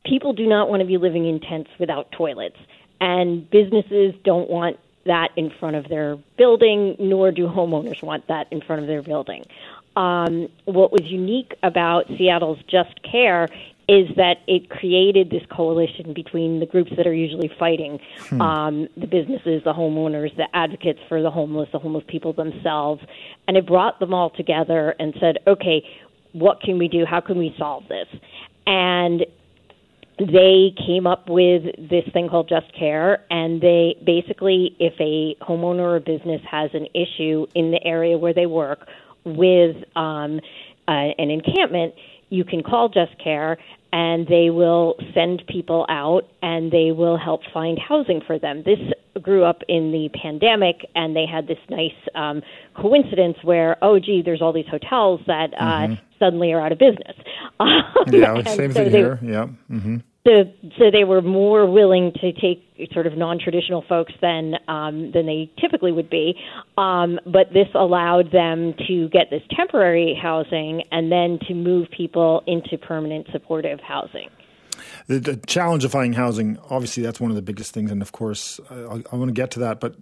People 0.09 0.33
do 0.33 0.47
not 0.47 0.69
want 0.69 0.81
to 0.81 0.87
be 0.87 0.97
living 0.97 1.27
in 1.27 1.41
tents 1.41 1.71
without 1.79 2.11
toilets 2.13 2.57
and 3.01 3.49
businesses 3.51 4.15
don't 4.25 4.51
want 4.51 4.79
that 5.07 5.31
in 5.37 5.51
front 5.51 5.77
of 5.77 5.89
their 5.89 6.17
building, 6.37 6.97
nor 6.99 7.33
do 7.33 7.47
homeowners 7.47 8.03
want 8.03 8.27
that 8.29 8.47
in 8.51 8.61
front 8.61 8.83
of 8.83 8.89
their 8.89 9.03
building. 9.03 9.45
Um, 9.97 10.49
what 10.65 10.93
was 10.93 11.03
unique 11.05 11.55
about 11.63 12.07
Seattle's 12.19 12.59
Just 12.69 13.03
Care 13.03 13.49
is 13.89 14.15
that 14.17 14.37
it 14.47 14.69
created 14.69 15.31
this 15.31 15.43
coalition 15.51 16.13
between 16.13 16.61
the 16.61 16.67
groups 16.67 16.93
that 16.97 17.07
are 17.07 17.15
usually 17.15 17.51
fighting 17.59 17.99
hmm. 18.29 18.41
um, 18.41 18.89
the 18.99 19.07
businesses, 19.07 19.65
the 19.65 19.73
homeowners, 19.73 20.37
the 20.37 20.47
advocates 20.55 21.01
for 21.09 21.23
the 21.23 21.31
homeless, 21.31 21.71
the 21.73 21.79
homeless 21.79 22.05
people 22.07 22.35
themselves. 22.35 23.03
And 23.47 23.57
it 23.57 23.67
brought 23.67 23.99
them 23.99 24.13
all 24.13 24.29
together 24.29 24.95
and 25.01 25.15
said, 25.19 25.39
okay, 25.47 25.89
what 26.33 26.61
can 26.61 26.77
we 26.77 26.89
do? 26.89 27.07
How 27.07 27.21
can 27.21 27.39
we 27.39 27.55
solve 27.57 27.89
this? 27.89 28.09
And 28.67 29.25
they 30.19 30.75
came 30.87 31.07
up 31.07 31.29
with 31.29 31.63
this 31.79 32.05
thing 32.13 32.29
called 32.29 32.49
Just 32.49 32.73
Care, 32.77 33.25
and 33.31 33.61
they 33.61 33.97
basically, 34.05 34.77
if 34.81 34.95
a 35.01 35.37
homeowner 35.45 35.97
or 35.97 36.01
business 36.01 36.41
has 36.51 36.71
an 36.75 36.87
issue 36.95 37.47
in 37.55 37.71
the 37.71 37.79
area 37.85 38.19
where 38.19 38.35
they 38.35 38.47
work 38.47 38.89
with 39.25 39.77
um, 39.97 40.41
uh, 40.89 41.15
an 41.19 41.31
encampment, 41.31 41.95
you 42.31 42.45
can 42.45 42.63
call 42.63 42.89
Just 42.89 43.17
Care, 43.23 43.59
and 43.93 44.27
they 44.27 44.51
will 44.51 44.97
send 45.15 45.43
people 45.49 45.87
out 45.89 46.23
and 46.43 46.71
they 46.71 46.93
will 46.93 47.17
help 47.17 47.41
find 47.55 47.79
housing 47.79 48.21
for 48.27 48.39
them. 48.39 48.63
This 48.65 48.79
grew 49.23 49.45
up 49.45 49.63
in 49.69 49.93
the 49.93 50.09
pandemic, 50.21 50.87
and 50.95 51.15
they 51.17 51.27
had 51.27 51.47
this 51.47 51.59
nice 51.69 51.91
um, 52.15 52.43
coincidence 52.75 53.37
where, 53.43 53.77
oh, 53.83 53.99
gee, 53.99 54.23
there's 54.25 54.43
all 54.43 54.53
these 54.53 54.69
hotels 54.71 55.21
that 55.27 55.53
uh, 55.55 55.65
mm-hmm. 55.65 55.95
suddenly 56.19 56.53
are 56.53 56.61
out 56.61 56.73
of 56.73 56.79
business. 56.79 57.17
yeah, 58.09 58.43
same 58.45 58.73
so 58.73 58.85
thing 58.85 58.93
they, 58.93 58.99
here. 58.99 59.19
Yeah. 59.23 59.47
Mm-hmm. 59.71 59.97
So, 60.27 60.45
so 60.79 60.91
they 60.91 61.05
were 61.05 61.23
more 61.23 61.65
willing 61.71 62.13
to 62.21 62.33
take 62.33 62.65
sort 62.93 63.07
of 63.07 63.17
non-traditional 63.17 63.85
folks 63.89 64.13
than 64.21 64.55
um, 64.69 65.11
than 65.13 65.27
they 65.27 65.51
typically 65.59 65.93
would 65.93 66.11
be, 66.11 66.35
um, 66.77 67.19
but 67.25 67.53
this 67.53 67.69
allowed 67.75 68.31
them 68.31 68.75
to 68.89 69.09
get 69.09 69.31
this 69.31 69.43
temporary 69.57 70.19
housing 70.21 70.83
and 70.93 71.11
then 71.11 71.39
to 71.49 71.55
move 71.55 71.89
people 71.97 72.43
into 72.47 72.77
permanent 72.77 73.27
supportive 73.33 73.81
housing. 73.81 74.29
The, 75.07 75.19
the 75.19 75.37
challenge 75.47 75.85
of 75.85 75.93
finding 75.93 76.13
housing, 76.13 76.59
obviously, 76.69 77.03
that's 77.03 77.21
one 77.21 77.31
of 77.31 77.37
the 77.37 77.43
biggest 77.43 77.73
things, 77.73 77.91
and 77.91 78.03
of 78.03 78.13
course, 78.13 78.61
I, 78.71 79.03
I 79.11 79.17
want 79.17 79.29
to 79.29 79.33
get 79.33 79.53
to 79.53 79.61
that. 79.61 79.81
But 79.81 79.95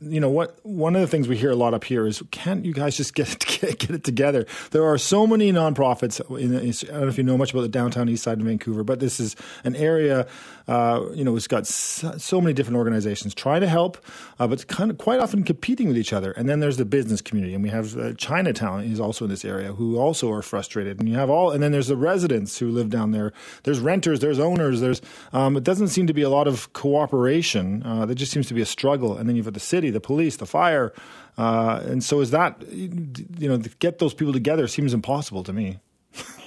you 0.00 0.20
know 0.20 0.30
what 0.30 0.58
one 0.64 0.94
of 0.94 1.00
the 1.00 1.06
things 1.06 1.28
we 1.28 1.36
hear 1.36 1.50
a 1.50 1.56
lot 1.56 1.74
up 1.74 1.84
here 1.84 2.06
is 2.06 2.22
can't 2.30 2.64
you 2.64 2.72
guys 2.72 2.96
just 2.96 3.14
get 3.14 3.32
it, 3.32 3.38
get, 3.60 3.78
get 3.78 3.90
it 3.90 4.04
together? 4.04 4.46
There 4.70 4.84
are 4.84 4.98
so 4.98 5.26
many 5.26 5.52
nonprofits 5.52 6.20
in, 6.38 6.56
i 6.56 6.92
don't 6.92 7.02
know 7.02 7.08
if 7.08 7.18
you 7.18 7.24
know 7.24 7.36
much 7.36 7.52
about 7.52 7.62
the 7.62 7.68
downtown 7.68 8.08
east 8.08 8.22
side 8.22 8.40
of 8.40 8.46
vancouver 8.46 8.84
but 8.84 9.00
this 9.00 9.20
is 9.20 9.36
an 9.64 9.76
area 9.76 10.26
uh, 10.68 11.06
you 11.14 11.24
know 11.24 11.34
it's 11.34 11.48
got 11.48 11.66
so, 11.66 12.16
so, 12.16 12.40
many 12.40 12.52
different 12.52 12.76
organizations 12.76 13.34
trying 13.34 13.60
to 13.60 13.66
help 13.66 13.98
uh, 14.38 14.46
but 14.46 14.66
kind 14.68 14.90
of 14.90 14.98
quite 14.98 15.18
often 15.18 15.42
competing 15.42 15.88
with 15.88 15.98
each 15.98 16.12
other. 16.12 16.30
And 16.32 16.48
then 16.48 16.60
there's 16.60 16.76
the 16.76 16.84
business 16.84 17.20
community 17.20 17.54
and 17.54 17.62
we 17.62 17.70
have 17.70 17.96
uh, 17.96 18.12
chinatown 18.14 18.84
is 18.84 19.00
also 19.00 19.24
in 19.24 19.30
this 19.30 19.44
area 19.44 19.72
who 19.72 19.98
also 19.98 20.30
are 20.30 20.42
frustrated. 20.42 21.00
And 21.00 21.08
you 21.08 21.16
have 21.16 21.28
all 21.28 21.50
and 21.50 21.62
then 21.62 21.72
there's 21.72 21.88
the 21.88 21.96
residents 21.96 22.58
who 22.58 22.70
live 22.70 22.88
down 22.88 23.10
there. 23.10 23.32
There's 23.64 23.80
renters 23.80 24.20
there's 24.20 24.38
owners 24.38 24.80
there's 24.80 25.02
um, 25.32 25.56
it 25.56 25.64
doesn't 25.64 25.88
seem 25.88 26.06
to 26.06 26.14
be 26.14 26.22
a 26.22 26.30
lot 26.30 26.46
of 26.46 26.72
cooperation 26.72 27.82
uh, 27.84 28.06
there 28.06 28.14
just 28.14 28.32
seems 28.32 28.46
to 28.48 28.54
be 28.54 28.62
a 28.62 28.66
struggle. 28.66 29.16
And 29.16 29.28
then 29.28 29.36
you've 29.36 29.46
got 29.46 29.54
the 29.54 29.60
city, 29.70 29.90
the 29.90 30.00
police, 30.00 30.36
the 30.36 30.46
fire. 30.46 30.92
Uh, 31.38 31.80
and 31.84 32.04
so 32.04 32.20
is 32.20 32.30
that, 32.32 32.62
you 32.70 33.48
know, 33.48 33.56
get 33.78 33.98
those 33.98 34.12
people 34.12 34.32
together 34.32 34.68
seems 34.68 34.92
impossible 34.92 35.42
to 35.44 35.52
me. 35.52 35.78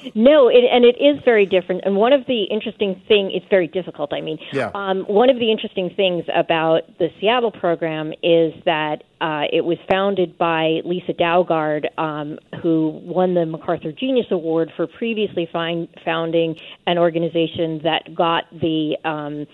No, 0.16 0.50
it, 0.50 0.66
and 0.70 0.84
it 0.84 0.98
is 1.00 1.24
very 1.24 1.46
different. 1.46 1.84
And 1.86 1.96
one 1.96 2.12
of 2.12 2.26
the 2.28 2.44
interesting 2.44 3.02
thing, 3.08 3.32
it's 3.32 3.46
very 3.50 3.68
difficult. 3.68 4.12
I 4.12 4.22
mean, 4.22 4.38
yeah. 4.52 4.70
um, 4.76 5.04
one 5.04 5.30
of 5.30 5.40
the 5.40 5.50
interesting 5.50 5.90
things 5.96 6.26
about 6.36 6.82
the 7.00 7.08
Seattle 7.20 7.52
program 7.52 8.12
is 8.22 8.54
that 8.66 9.04
uh, 9.22 9.44
it 9.52 9.64
was 9.64 9.78
founded 9.90 10.38
by 10.38 10.82
Lisa 10.84 11.14
Daugaard, 11.14 11.86
um, 11.98 12.38
who 12.62 13.00
won 13.04 13.34
the 13.34 13.46
MacArthur 13.46 13.94
Genius 13.94 14.28
Award 14.30 14.72
for 14.76 14.88
previously 14.88 15.48
find, 15.52 15.88
founding 16.04 16.58
an 16.86 16.98
organization 16.98 17.80
that 17.84 18.14
got 18.14 18.44
the 18.52 18.98
um, 19.06 19.48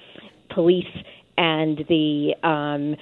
police 0.49 0.85
and 1.37 1.85
the 1.87 2.35
um, 2.43 2.95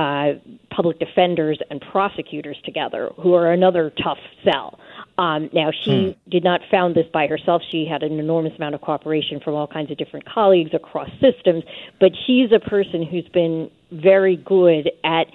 uh, 0.00 0.32
public 0.74 0.98
defenders 0.98 1.58
and 1.68 1.78
prosecutors 1.92 2.56
together, 2.64 3.10
who 3.18 3.34
are 3.34 3.52
another 3.52 3.92
tough 4.02 4.16
sell. 4.42 4.78
Um, 5.18 5.50
now, 5.52 5.70
she 5.84 6.16
hmm. 6.16 6.30
did 6.30 6.42
not 6.42 6.62
found 6.70 6.94
this 6.94 7.04
by 7.12 7.26
herself. 7.26 7.60
She 7.70 7.84
had 7.84 8.02
an 8.02 8.18
enormous 8.18 8.54
amount 8.56 8.74
of 8.74 8.80
cooperation 8.80 9.40
from 9.44 9.54
all 9.54 9.66
kinds 9.66 9.90
of 9.90 9.98
different 9.98 10.24
colleagues 10.24 10.70
across 10.72 11.10
systems, 11.20 11.64
but 12.00 12.12
she's 12.26 12.48
a 12.50 12.60
person 12.60 13.02
who's 13.02 13.28
been 13.34 13.70
very 13.92 14.36
good 14.36 14.90
at 15.04 15.26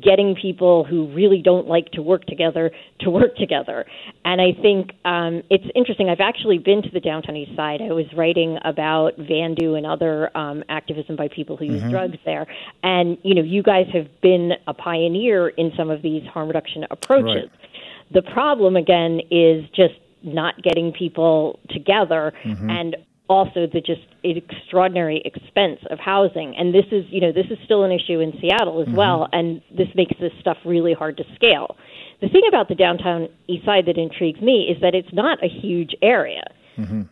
getting 0.00 0.34
people 0.34 0.84
who 0.84 1.12
really 1.12 1.42
don't 1.42 1.66
like 1.66 1.90
to 1.92 2.02
work 2.02 2.24
together 2.26 2.70
to 3.00 3.10
work 3.10 3.36
together. 3.36 3.84
And 4.24 4.40
I 4.40 4.52
think 4.52 4.92
um, 5.04 5.42
it's 5.50 5.66
interesting. 5.74 6.08
I've 6.08 6.20
actually 6.20 6.58
been 6.58 6.82
to 6.82 6.90
the 6.90 7.00
downtown 7.00 7.36
east 7.36 7.54
side. 7.56 7.82
I 7.82 7.92
was 7.92 8.06
writing 8.14 8.58
about 8.64 9.18
Vandu 9.18 9.76
and 9.76 9.84
other 9.84 10.34
um, 10.36 10.64
activism 10.68 11.16
by 11.16 11.28
people 11.28 11.56
who 11.56 11.66
use 11.66 11.80
mm-hmm. 11.80 11.90
drugs 11.90 12.18
there. 12.24 12.46
And, 12.82 13.18
you 13.22 13.34
know, 13.34 13.42
you 13.42 13.62
guys 13.62 13.86
have 13.92 14.08
been 14.22 14.52
a 14.66 14.74
pioneer 14.74 15.48
in 15.48 15.72
some 15.76 15.90
of 15.90 16.00
these 16.02 16.26
harm 16.28 16.48
reduction 16.48 16.86
approaches. 16.90 17.50
Right. 17.50 18.12
The 18.12 18.22
problem, 18.22 18.76
again, 18.76 19.20
is 19.30 19.68
just 19.70 19.94
not 20.22 20.62
getting 20.62 20.92
people 20.92 21.58
together 21.70 22.32
mm-hmm. 22.44 22.70
and 22.70 22.96
also 23.28 23.66
the 23.72 23.80
just 23.80 24.02
extraordinary 24.24 25.22
expense 25.24 25.80
of 25.90 25.98
housing. 25.98 26.54
And 26.56 26.74
this 26.74 26.84
is, 26.92 27.04
you 27.08 27.20
know, 27.20 27.32
this 27.32 27.46
is 27.50 27.58
still 27.64 27.84
an 27.84 27.92
issue 27.92 28.20
in 28.20 28.32
Seattle 28.40 28.80
as 28.80 28.88
mm-hmm. 28.88 28.96
well, 28.96 29.28
and 29.32 29.62
this 29.76 29.88
makes 29.94 30.12
this 30.20 30.32
stuff 30.40 30.58
really 30.64 30.92
hard 30.92 31.16
to 31.16 31.24
scale. 31.34 31.76
The 32.20 32.28
thing 32.28 32.42
about 32.48 32.68
the 32.68 32.74
downtown 32.74 33.28
east 33.48 33.64
side 33.64 33.86
that 33.86 33.98
intrigues 33.98 34.40
me 34.40 34.68
is 34.70 34.80
that 34.82 34.94
it's 34.94 35.12
not 35.12 35.42
a 35.42 35.48
huge 35.48 35.94
area. 36.02 36.44
Mm-hmm. 36.78 37.02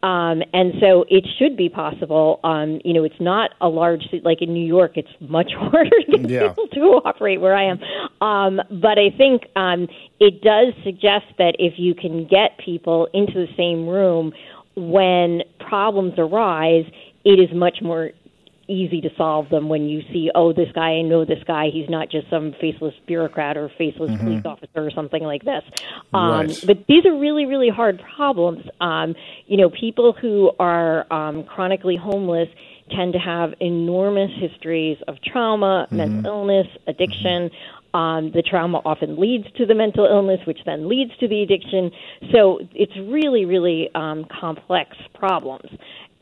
Um, 0.00 0.42
and 0.52 0.74
so 0.80 1.04
it 1.08 1.26
should 1.38 1.56
be 1.56 1.68
possible. 1.68 2.38
Um, 2.44 2.80
you 2.84 2.92
know, 2.92 3.02
it's 3.02 3.20
not 3.20 3.50
a 3.60 3.68
large 3.68 4.02
city 4.04 4.22
like 4.24 4.40
in 4.40 4.54
New 4.54 4.64
York. 4.64 4.92
It's 4.94 5.08
much 5.20 5.50
harder 5.56 5.90
to 6.10 6.18
get 6.18 6.30
yeah. 6.30 6.48
people 6.48 6.68
to 6.68 6.80
operate 7.04 7.40
where 7.40 7.54
I 7.54 7.64
am. 7.64 7.80
Um, 8.20 8.60
but 8.70 8.98
I 8.98 9.10
think 9.16 9.42
um, 9.56 9.88
it 10.20 10.40
does 10.40 10.72
suggest 10.84 11.26
that 11.38 11.56
if 11.58 11.74
you 11.78 11.94
can 11.94 12.28
get 12.28 12.58
people 12.64 13.08
into 13.12 13.34
the 13.34 13.52
same 13.56 13.88
room 13.88 14.32
when 14.78 15.42
problems 15.58 16.14
arise, 16.18 16.84
it 17.24 17.38
is 17.38 17.54
much 17.54 17.78
more 17.82 18.10
easy 18.68 19.00
to 19.00 19.08
solve 19.16 19.48
them 19.48 19.68
when 19.68 19.88
you 19.88 20.02
see, 20.12 20.30
oh, 20.34 20.52
this 20.52 20.68
guy, 20.74 20.90
I 20.90 21.02
know 21.02 21.24
this 21.24 21.42
guy. 21.46 21.70
He's 21.72 21.88
not 21.88 22.10
just 22.10 22.28
some 22.28 22.54
faceless 22.60 22.94
bureaucrat 23.06 23.56
or 23.56 23.70
faceless 23.78 24.10
mm-hmm. 24.10 24.24
police 24.24 24.44
officer 24.44 24.86
or 24.86 24.90
something 24.90 25.22
like 25.22 25.42
this. 25.42 25.62
Um, 26.12 26.46
right. 26.46 26.64
But 26.66 26.86
these 26.86 27.06
are 27.06 27.18
really, 27.18 27.46
really 27.46 27.70
hard 27.70 28.02
problems. 28.14 28.66
Um, 28.80 29.14
you 29.46 29.56
know, 29.56 29.70
people 29.70 30.12
who 30.12 30.52
are 30.58 31.10
um, 31.12 31.44
chronically 31.44 31.96
homeless 31.96 32.48
tend 32.90 33.14
to 33.14 33.18
have 33.18 33.54
enormous 33.60 34.30
histories 34.38 34.98
of 35.08 35.16
trauma, 35.22 35.86
mm-hmm. 35.86 35.96
mental 35.96 36.26
illness, 36.26 36.66
addiction. 36.86 37.48
Mm-hmm. 37.48 37.77
Um, 37.94 38.32
the 38.32 38.42
trauma 38.42 38.82
often 38.84 39.18
leads 39.18 39.50
to 39.56 39.66
the 39.66 39.74
mental 39.74 40.04
illness, 40.04 40.40
which 40.46 40.60
then 40.66 40.88
leads 40.88 41.16
to 41.18 41.28
the 41.28 41.42
addiction. 41.42 41.90
So 42.32 42.60
it's 42.74 42.96
really, 42.96 43.44
really 43.44 43.88
um, 43.94 44.26
complex 44.40 44.96
problems. 45.14 45.70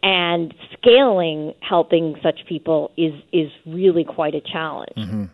And 0.03 0.55
scaling 0.75 1.55
helping 1.61 2.15
such 2.23 2.47
people 2.49 2.93
is 2.97 3.13
is 3.33 3.51
really 3.67 4.05
quite 4.05 4.35
a 4.35 4.41
challenge. 4.41 4.93
Mm-hmm. 4.97 5.25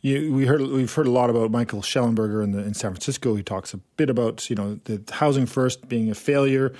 You, 0.00 0.32
we 0.32 0.46
heard 0.46 0.62
we've 0.62 0.92
heard 0.92 1.06
a 1.06 1.10
lot 1.10 1.30
about 1.30 1.50
Michael 1.50 1.82
Shellenberger 1.82 2.42
in, 2.42 2.52
the, 2.52 2.60
in 2.60 2.74
San 2.74 2.92
Francisco. 2.92 3.36
He 3.36 3.42
talks 3.44 3.72
a 3.72 3.76
bit 3.96 4.10
about 4.10 4.50
you 4.50 4.56
know 4.56 4.80
the 4.84 5.02
housing 5.12 5.46
first 5.46 5.88
being 5.88 6.10
a 6.10 6.14
failure 6.14 6.72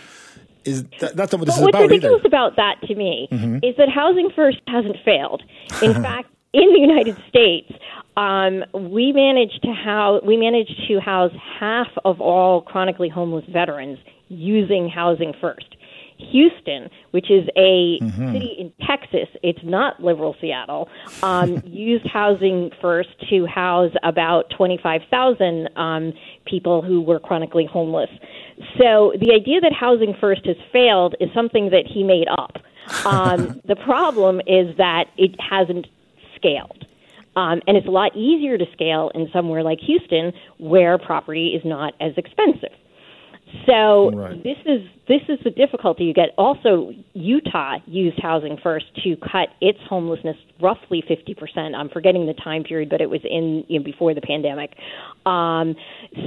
is 0.64 0.84
that, 1.00 1.16
that's 1.16 1.32
not 1.32 1.40
what 1.40 1.46
this 1.46 1.56
but 1.56 1.60
is 1.60 1.62
what's 1.62 1.68
about 1.76 1.82
ridiculous 1.82 2.20
either. 2.20 2.28
about 2.28 2.56
that 2.56 2.80
to 2.86 2.94
me 2.94 3.28
is 3.62 3.76
that 3.76 3.88
Housing 3.88 4.30
First 4.34 4.60
hasn't 4.66 4.96
failed. 5.04 5.42
In 5.82 5.94
fact, 6.02 6.28
in 6.52 6.72
the 6.72 6.80
United 6.80 7.16
States, 7.28 7.72
um, 8.16 8.64
we 8.74 9.12
managed 9.12 9.62
to 9.62 9.72
house 9.72 10.22
we 10.26 10.36
managed 10.36 10.74
to 10.88 11.00
house 11.00 11.32
half 11.58 11.88
of 12.04 12.20
all 12.20 12.62
chronically 12.62 13.08
homeless 13.08 13.44
veterans 13.48 13.98
using 14.28 14.88
Housing 14.88 15.32
First. 15.40 15.76
Houston, 16.30 16.90
which 17.12 17.30
is 17.30 17.48
a 17.56 17.98
city 18.32 18.54
in 18.58 18.72
Texas, 18.86 19.28
it's 19.42 19.60
not 19.62 20.02
liberal 20.02 20.36
Seattle, 20.40 20.88
um, 21.22 21.62
used 21.66 22.06
Housing 22.06 22.70
First 22.80 23.08
to 23.30 23.46
house 23.46 23.92
about 24.02 24.50
25,000 24.50 25.70
um, 25.76 26.12
people 26.44 26.82
who 26.82 27.00
were 27.00 27.18
chronically 27.18 27.64
homeless. 27.64 28.10
So 28.78 29.14
the 29.18 29.32
idea 29.34 29.60
that 29.60 29.72
Housing 29.72 30.14
First 30.20 30.44
has 30.46 30.56
failed 30.72 31.14
is 31.20 31.30
something 31.34 31.70
that 31.70 31.86
he 31.86 32.02
made 32.04 32.28
up. 32.28 32.56
Um, 33.06 33.60
the 33.66 33.76
problem 33.76 34.40
is 34.48 34.76
that 34.76 35.04
it 35.16 35.40
hasn't 35.40 35.86
scaled. 36.34 36.86
Um, 37.36 37.60
and 37.66 37.76
it's 37.76 37.86
a 37.86 37.90
lot 37.90 38.16
easier 38.16 38.58
to 38.58 38.64
scale 38.72 39.10
in 39.14 39.28
somewhere 39.32 39.62
like 39.62 39.78
Houston 39.80 40.32
where 40.58 40.98
property 40.98 41.48
is 41.54 41.62
not 41.64 41.94
as 42.00 42.12
expensive. 42.16 42.72
So 43.66 44.10
Right. 44.12 44.42
this 44.44 44.58
is 44.64 44.82
this 45.08 45.22
is 45.28 45.38
the 45.42 45.50
difficulty 45.50 46.04
you 46.04 46.14
get. 46.14 46.30
Also, 46.38 46.92
Utah 47.14 47.78
used 47.86 48.18
housing 48.20 48.56
first 48.62 48.86
to 49.02 49.16
cut 49.16 49.48
its 49.60 49.78
homelessness 49.88 50.36
roughly 50.60 51.02
fifty 51.06 51.34
percent. 51.34 51.74
I'm 51.74 51.88
forgetting 51.88 52.26
the 52.26 52.34
time 52.34 52.62
period, 52.62 52.88
but 52.88 53.00
it 53.00 53.10
was 53.10 53.20
in 53.24 53.64
you 53.68 53.80
know, 53.80 53.84
before 53.84 54.14
the 54.14 54.20
pandemic. 54.20 54.76
Um, 55.26 55.74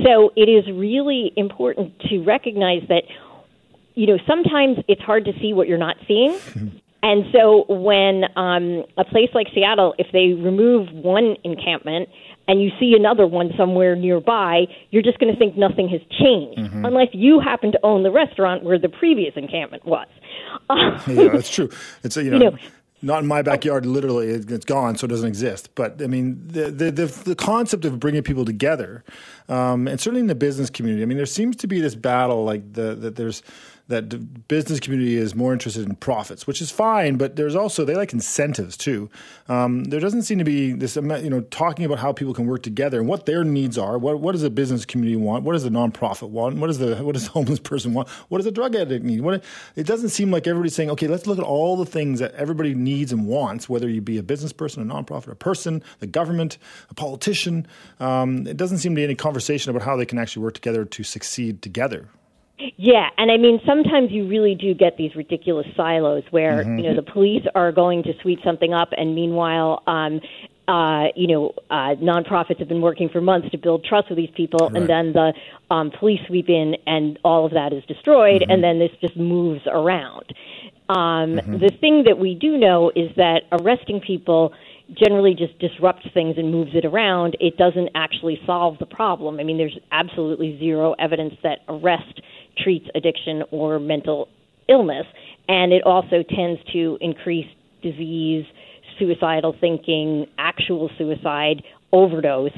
so 0.04 0.32
it 0.36 0.50
is 0.50 0.66
really 0.74 1.32
important 1.38 1.98
to 2.10 2.20
recognize 2.24 2.84
that 2.90 3.04
you 3.96 4.06
know 4.08 4.18
sometimes 4.28 4.80
it's 4.90 5.02
hard 5.02 5.24
to 5.26 5.32
see 5.40 5.54
what 5.54 5.68
you're 5.70 5.78
not 5.78 5.96
seeing. 6.08 6.38
And 7.04 7.26
so 7.34 7.66
when 7.68 8.24
um, 8.38 8.86
a 8.98 9.04
place 9.04 9.30
like 9.34 9.48
Seattle, 9.54 9.94
if 10.00 10.08
they 10.14 10.34
remove 10.42 10.90
one 10.94 11.36
encampment 11.44 12.08
and 12.48 12.62
you 12.62 12.72
see 12.80 12.96
another 12.98 13.28
one 13.28 13.52
somewhere 13.58 13.96
nearby, 13.96 14.66
you're 14.90 15.04
just 15.04 15.20
going 15.20 15.32
to 15.32 15.38
think 15.38 15.58
nothing 15.58 15.90
has 15.90 16.02
changed, 16.20 16.60
unless 16.86 17.10
you 17.12 17.40
happen 17.42 17.72
to 17.74 17.80
own 17.84 18.04
the 18.04 18.12
restaurant 18.12 18.64
where 18.64 18.80
the 18.80 18.90
previous 18.90 19.34
encampment 19.36 19.86
was. 19.86 20.08
yeah, 20.70 21.30
that's 21.30 21.50
true. 21.54 21.70
It's 22.04 22.16
you 22.16 22.32
know, 22.32 22.38
You 22.38 22.52
know- 22.52 22.58
not 23.02 23.20
in 23.22 23.28
my 23.28 23.42
backyard. 23.42 23.86
Literally, 23.86 24.30
it- 24.30 24.50
it's 24.50 24.64
gone, 24.64 24.96
so 24.96 25.04
it 25.04 25.10
doesn't 25.10 25.28
exist. 25.28 25.76
But 25.76 26.02
I 26.02 26.08
mean, 26.08 26.42
the 26.48 26.72
the 26.72 26.90
the, 26.90 27.06
the 27.26 27.36
concept 27.36 27.84
of 27.84 28.00
bringing 28.00 28.24
people 28.24 28.46
together, 28.46 29.04
um, 29.50 29.90
and 29.90 30.00
certainly 30.00 30.22
in 30.22 30.28
the 30.28 30.36
business 30.36 30.70
community. 30.70 31.04
I 31.04 31.06
mean, 31.06 31.18
there 31.18 31.26
seems 31.26 31.58
to 31.58 31.68
be 31.68 31.82
this 31.82 31.96
battle, 31.96 32.46
like 32.46 32.72
the 32.72 32.96
that 32.96 33.18
there's 33.18 33.44
that 33.88 34.10
the 34.10 34.18
business 34.18 34.80
community 34.80 35.18
is 35.18 35.36
more 35.36 35.52
interested 35.52 35.86
in 35.86 35.96
profits, 35.96 36.48
which 36.48 36.62
is 36.62 36.72
fine. 36.72 37.18
But 37.18 37.36
there's 37.36 37.56
also 37.56 37.84
they 37.84 37.96
like 37.96 38.14
incentives 38.14 38.78
too. 38.78 39.10
Um, 39.50 39.86
there 39.86 40.00
doesn't 40.00 40.24
seem 40.24 40.38
to 40.38 40.44
be 40.44 40.72
this, 40.72 40.96
you 40.96 41.30
know, 41.30 41.42
talking 41.42 41.84
about 41.86 42.00
how 42.00 42.14
people 42.14 42.34
can 42.34 42.48
work 42.48 42.64
together 42.64 43.00
and 43.00 43.08
what 43.08 43.26
their 43.26 43.44
needs 43.44 43.78
are. 43.78 43.98
What 43.98 44.22
what 44.22 44.32
does 44.32 44.42
the 44.42 44.50
business 44.50 44.86
community 44.86 45.18
want? 45.18 45.44
What 45.44 45.54
does 45.54 45.64
the 45.64 45.70
nonprofit 45.70 46.30
want? 46.30 46.58
What 46.58 46.68
does 46.68 46.80
the 46.80 46.96
what 47.04 47.14
does 47.14 47.26
the 47.26 47.32
homeless 47.34 47.60
person 47.60 47.94
want? 47.94 48.08
What 48.30 48.38
does 48.38 48.46
the 48.46 48.52
drug 48.52 48.76
addict 48.76 49.04
need? 49.04 49.22
What 49.22 49.44
it 49.76 49.86
doesn't 49.86 50.10
seem 50.10 50.32
like 50.32 50.48
everybody's 50.48 50.76
saying, 50.76 50.90
okay, 50.92 51.08
let's 51.08 51.28
look 51.28 51.38
at 51.38 51.44
all 51.44 51.76
the 51.76 51.86
things 51.86 52.20
that 52.20 52.34
everybody 52.36 52.74
needs 52.74 53.12
and 53.12 53.28
wants, 53.28 53.68
whether 53.68 53.90
you 53.90 54.02
be 54.02 54.18
a 54.18 54.24
business 54.24 54.54
person, 54.54 54.90
a 54.90 54.94
nonprofit, 54.94 55.32
a 55.32 55.36
person, 55.36 55.84
the 56.00 56.08
government, 56.08 56.58
a 56.90 56.94
politician. 56.94 57.68
Um, 58.00 58.48
it 58.48 58.58
doesn't 58.58 58.78
seem 58.78 58.94
to 58.94 58.96
be 58.96 59.04
any 59.04 59.16
conversation 59.16 59.70
about 59.70 59.84
how 59.84 59.98
they 59.98 60.06
can 60.06 60.20
actually 60.20 60.44
work 60.44 60.54
together 60.54 60.86
to 60.86 61.04
succeed 61.04 61.62
together. 61.62 62.08
Yeah, 62.78 63.10
and 63.18 63.32
I 63.32 63.38
mean 63.38 63.60
sometimes 63.66 64.12
you 64.12 64.28
really 64.28 64.56
do 64.56 64.74
get 64.74 64.96
these 64.96 65.16
ridiculous 65.16 65.66
silos 65.76 66.24
where 66.30 66.62
you 66.64 66.84
know 66.84 66.96
the 66.96 67.02
police 67.02 67.46
are 67.56 67.72
going 67.72 68.04
to 68.04 68.14
sweep 68.22 68.40
something 68.44 68.74
up, 68.74 68.90
and 68.96 69.16
meanwhile, 69.16 69.82
um, 69.88 70.22
uh, 70.68 71.08
you 71.16 71.28
know, 71.28 71.54
uh, 71.72 71.96
nonprofits 71.96 72.60
have 72.60 72.70
been 72.70 72.82
working 72.82 73.10
for 73.10 73.20
months 73.22 73.50
to 73.52 73.58
build 73.58 73.84
trust 73.84 74.08
with 74.10 74.18
these 74.18 74.30
people, 74.36 74.70
Right. 74.70 74.78
and 74.78 74.88
then 74.88 75.14
the 75.14 75.34
um, 75.72 75.92
police 75.92 76.22
sweep 76.28 76.48
in, 76.48 76.78
and 76.86 77.20
all 77.26 77.46
of 77.46 77.52
that 77.54 77.74
is 77.74 77.84
destroyed, 77.86 78.46
and 78.48 78.64
then 78.64 78.80
this 78.80 78.92
just 79.02 79.18
moves 79.18 79.62
around. 79.68 80.34
Um, 80.90 81.36
The 81.36 81.72
thing 81.82 82.04
that 82.04 82.18
we 82.18 82.36
do 82.36 82.58
know 82.58 82.92
is 82.96 83.14
that 83.16 83.44
arresting 83.52 84.00
people 84.00 84.54
generally 84.94 85.34
just 85.34 85.58
disrupts 85.60 86.06
things 86.14 86.38
and 86.38 86.52
moves 86.52 86.76
it 86.76 86.86
around. 86.86 87.36
It 87.40 87.58
doesn't 87.58 87.90
actually 87.96 88.40
solve 88.46 88.78
the 88.80 88.86
problem. 88.86 89.40
I 89.40 89.44
mean, 89.44 89.58
there's 89.58 89.78
absolutely 89.92 90.58
zero 90.60 90.94
evidence 91.00 91.36
that 91.42 91.60
arrest 91.68 92.22
treats 92.58 92.88
addiction 92.96 93.44
or 93.52 93.80
mental 93.80 94.28
illness, 94.70 95.06
and 95.48 95.74
it 95.74 95.84
also 95.84 96.24
tends 96.24 96.62
to 96.72 96.98
increase 97.02 97.48
disease, 97.82 98.46
suicidal 98.98 99.56
thinking, 99.60 100.26
actual 100.38 100.90
suicide, 100.98 101.64
overdose. 101.92 102.52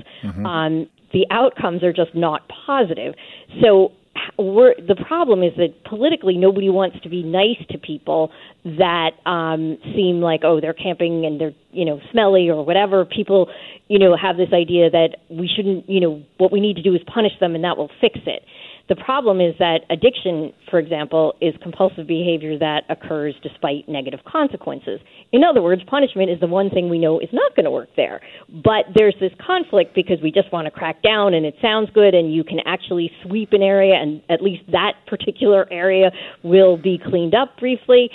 Um, 0.45 0.87
the 1.13 1.25
outcomes 1.31 1.83
are 1.83 1.93
just 1.93 2.13
not 2.13 2.41
positive. 2.65 3.15
So 3.61 3.91
we're, 4.37 4.75
the 4.75 4.95
problem 4.95 5.43
is 5.43 5.53
that 5.57 5.83
politically 5.85 6.37
nobody 6.37 6.69
wants 6.69 6.99
to 7.01 7.09
be 7.09 7.23
nice 7.23 7.57
to 7.69 7.77
people 7.77 8.31
that 8.65 9.11
um, 9.25 9.77
seem 9.95 10.21
like 10.21 10.41
oh 10.43 10.59
they're 10.59 10.73
camping 10.73 11.25
and 11.25 11.39
they're 11.39 11.53
you 11.71 11.85
know 11.85 11.99
smelly 12.11 12.49
or 12.49 12.65
whatever. 12.65 13.05
People 13.05 13.49
you 13.87 13.99
know 13.99 14.15
have 14.15 14.37
this 14.37 14.49
idea 14.53 14.89
that 14.89 15.17
we 15.29 15.49
shouldn't 15.53 15.89
you 15.89 15.99
know 15.99 16.23
what 16.37 16.51
we 16.51 16.59
need 16.59 16.75
to 16.77 16.81
do 16.81 16.95
is 16.95 17.01
punish 17.13 17.33
them 17.39 17.55
and 17.55 17.63
that 17.63 17.77
will 17.77 17.91
fix 18.01 18.19
it. 18.25 18.43
The 18.87 18.95
problem 18.95 19.41
is 19.41 19.55
that 19.57 19.79
addiction, 19.89 20.53
for 20.69 20.77
example, 20.77 21.33
is 21.41 21.55
compulsive 21.63 22.05
behavior 22.05 22.57
that 22.59 22.83
occurs 22.87 23.33
despite 23.41 23.89
negative 23.89 24.19
consequences. 24.27 24.99
In 25.31 25.43
other 25.43 25.61
words, 25.61 25.81
punishment 25.87 26.29
is 26.29 26.39
the 26.39 26.47
one 26.47 26.69
thing 26.69 26.87
we 26.87 26.99
know 26.99 27.19
is 27.19 27.29
not 27.33 27.55
going 27.55 27.63
to 27.63 27.71
work 27.71 27.89
there. 27.95 28.21
But 28.47 28.85
there's 28.93 29.15
this 29.19 29.31
conflict 29.45 29.95
because 29.95 30.19
we 30.21 30.31
just 30.31 30.51
want 30.53 30.65
to 30.65 30.71
crack 30.71 31.01
down 31.01 31.33
and 31.33 31.47
it 31.47 31.55
sounds 31.63 31.89
good 31.95 32.13
and 32.13 32.31
you 32.31 32.43
can 32.43 32.59
actually 32.67 33.09
sweep 33.23 33.53
an 33.53 33.63
area 33.63 33.95
and 33.95 34.21
at 34.29 34.43
least 34.43 34.61
that 34.71 34.93
particular 35.07 35.67
area 35.71 36.11
will 36.43 36.77
be 36.77 36.99
cleaned 37.03 37.33
up 37.33 37.57
briefly. 37.57 38.11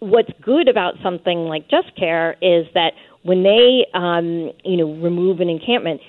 What's 0.00 0.30
good 0.42 0.66
about 0.68 0.94
something 1.00 1.46
like 1.46 1.70
Just 1.70 1.96
Care 1.96 2.32
is 2.42 2.66
that 2.74 2.90
when 3.22 3.44
they, 3.44 3.86
um, 3.94 4.52
you 4.64 4.76
know, 4.76 4.94
remove 5.00 5.38
an 5.38 5.48
encampment, 5.48 6.00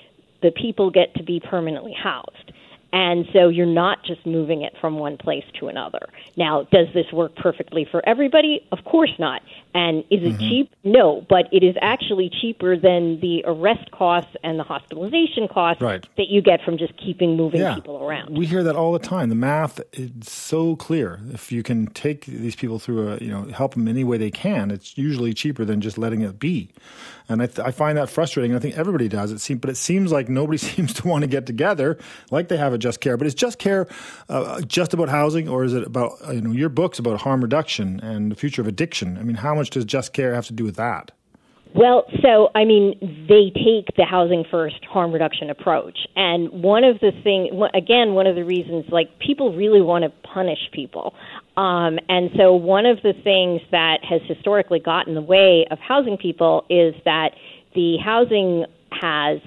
the 0.42 0.50
people 0.50 0.90
get 0.90 1.14
to 1.14 1.22
be 1.22 1.40
permanently 1.40 1.94
housed. 2.00 2.52
And 2.92 3.26
so 3.32 3.48
you're 3.48 3.66
not 3.66 4.02
just 4.04 4.24
moving 4.24 4.62
it 4.62 4.74
from 4.80 4.98
one 4.98 5.18
place 5.18 5.44
to 5.60 5.68
another. 5.68 6.08
Now, 6.36 6.62
does 6.72 6.86
this 6.94 7.12
work 7.12 7.36
perfectly 7.36 7.86
for 7.90 8.06
everybody? 8.08 8.66
Of 8.72 8.84
course 8.84 9.12
not. 9.18 9.42
And 9.78 9.98
is 10.10 10.20
it 10.24 10.38
cheap? 10.40 10.74
No, 10.82 11.24
but 11.28 11.44
it 11.52 11.62
is 11.62 11.76
actually 11.80 12.30
cheaper 12.40 12.76
than 12.76 13.20
the 13.20 13.44
arrest 13.46 13.90
costs 13.92 14.34
and 14.42 14.58
the 14.58 14.64
hospitalization 14.64 15.46
costs 15.46 15.80
Right. 15.80 16.04
that 16.16 16.28
you 16.28 16.42
get 16.42 16.62
from 16.64 16.78
just 16.78 16.94
keeping 16.96 17.36
moving 17.36 17.60
Yeah. 17.60 17.76
people 17.76 18.02
around. 18.02 18.36
We 18.36 18.46
hear 18.46 18.64
that 18.64 18.74
all 18.74 18.92
the 18.92 18.98
time. 18.98 19.28
The 19.28 19.34
math 19.36 19.80
is 19.92 20.10
so 20.22 20.74
clear. 20.74 21.20
If 21.32 21.52
you 21.52 21.62
can 21.62 21.86
take 21.88 22.24
these 22.26 22.56
people 22.56 22.78
through 22.80 23.12
a, 23.12 23.18
you 23.18 23.28
know, 23.30 23.44
help 23.54 23.74
them 23.74 23.86
any 23.86 24.02
way 24.02 24.16
they 24.18 24.32
can, 24.32 24.70
it's 24.72 24.98
usually 24.98 25.32
cheaper 25.32 25.64
than 25.64 25.80
just 25.80 25.96
letting 25.96 26.22
it 26.22 26.40
be. 26.40 26.70
And 27.30 27.42
I, 27.42 27.46
th- 27.46 27.58
I 27.60 27.70
find 27.70 27.98
that 27.98 28.08
frustrating. 28.08 28.56
I 28.56 28.58
think 28.58 28.78
everybody 28.78 29.06
does. 29.06 29.30
It 29.32 29.40
seems, 29.40 29.60
but 29.60 29.68
it 29.70 29.76
seems 29.76 30.10
like 30.10 30.28
nobody 30.30 30.56
seems 30.70 30.92
to 30.94 31.06
want 31.06 31.22
to 31.22 31.28
get 31.28 31.46
together 31.46 31.98
like 32.30 32.48
they 32.48 32.56
have 32.56 32.72
at 32.74 32.80
Just 32.80 33.00
Care. 33.00 33.16
But 33.18 33.26
is 33.26 33.34
Just 33.34 33.58
Care 33.58 33.86
uh, 34.30 34.60
just 34.62 34.94
about 34.94 35.08
housing, 35.10 35.46
or 35.48 35.62
is 35.62 35.74
it 35.74 35.84
about 35.86 36.12
you 36.32 36.40
know 36.40 36.52
your 36.52 36.70
books 36.70 36.98
about 36.98 37.20
harm 37.20 37.42
reduction 37.42 38.00
and 38.00 38.32
the 38.32 38.34
future 38.34 38.62
of 38.62 38.66
addiction? 38.66 39.18
I 39.18 39.22
mean, 39.24 39.36
how 39.36 39.54
much 39.54 39.67
does 39.70 39.84
Just 39.84 40.12
Care 40.12 40.34
have 40.34 40.46
to 40.46 40.52
do 40.52 40.64
with 40.64 40.76
that? 40.76 41.12
Well, 41.74 42.04
so 42.22 42.50
I 42.54 42.64
mean, 42.64 42.96
they 43.28 43.50
take 43.54 43.94
the 43.96 44.04
housing 44.08 44.44
first 44.50 44.82
harm 44.86 45.12
reduction 45.12 45.50
approach, 45.50 45.98
and 46.16 46.48
one 46.50 46.82
of 46.82 46.98
the 47.00 47.12
thing, 47.22 47.50
again, 47.74 48.14
one 48.14 48.26
of 48.26 48.36
the 48.36 48.44
reasons, 48.44 48.86
like 48.88 49.18
people 49.18 49.54
really 49.54 49.82
want 49.82 50.04
to 50.04 50.10
punish 50.26 50.70
people, 50.72 51.14
um, 51.58 51.98
and 52.08 52.30
so 52.36 52.54
one 52.54 52.86
of 52.86 53.02
the 53.02 53.12
things 53.22 53.60
that 53.70 54.02
has 54.02 54.22
historically 54.26 54.80
got 54.80 55.08
in 55.08 55.14
the 55.14 55.20
way 55.20 55.66
of 55.70 55.78
housing 55.78 56.16
people 56.16 56.64
is 56.70 56.94
that 57.04 57.32
the 57.74 57.98
housing 57.98 58.64
has 58.90 59.38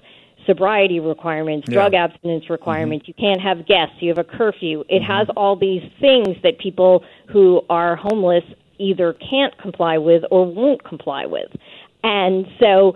sobriety 0.46 1.00
requirements, 1.00 1.68
Yeah. 1.70 1.74
drug 1.74 1.94
abstinence 1.94 2.50
requirements. 2.50 3.08
You 3.08 3.14
can't 3.14 3.42
have 3.42 3.66
guests. 3.66 3.96
You 4.00 4.10
have 4.10 4.18
a 4.18 4.24
curfew. 4.24 4.84
It 4.90 5.02
has 5.04 5.28
all 5.36 5.56
these 5.56 5.84
things 6.00 6.36
that 6.44 6.58
people 6.58 7.04
who 7.28 7.64
are 7.70 7.96
homeless 7.96 8.44
either 8.82 9.14
can't 9.14 9.58
comply 9.58 9.98
with 9.98 10.24
or 10.32 10.46
won't 10.46 10.84
comply 10.84 11.26
with. 11.26 11.50
And 12.04 12.46
so 12.60 12.94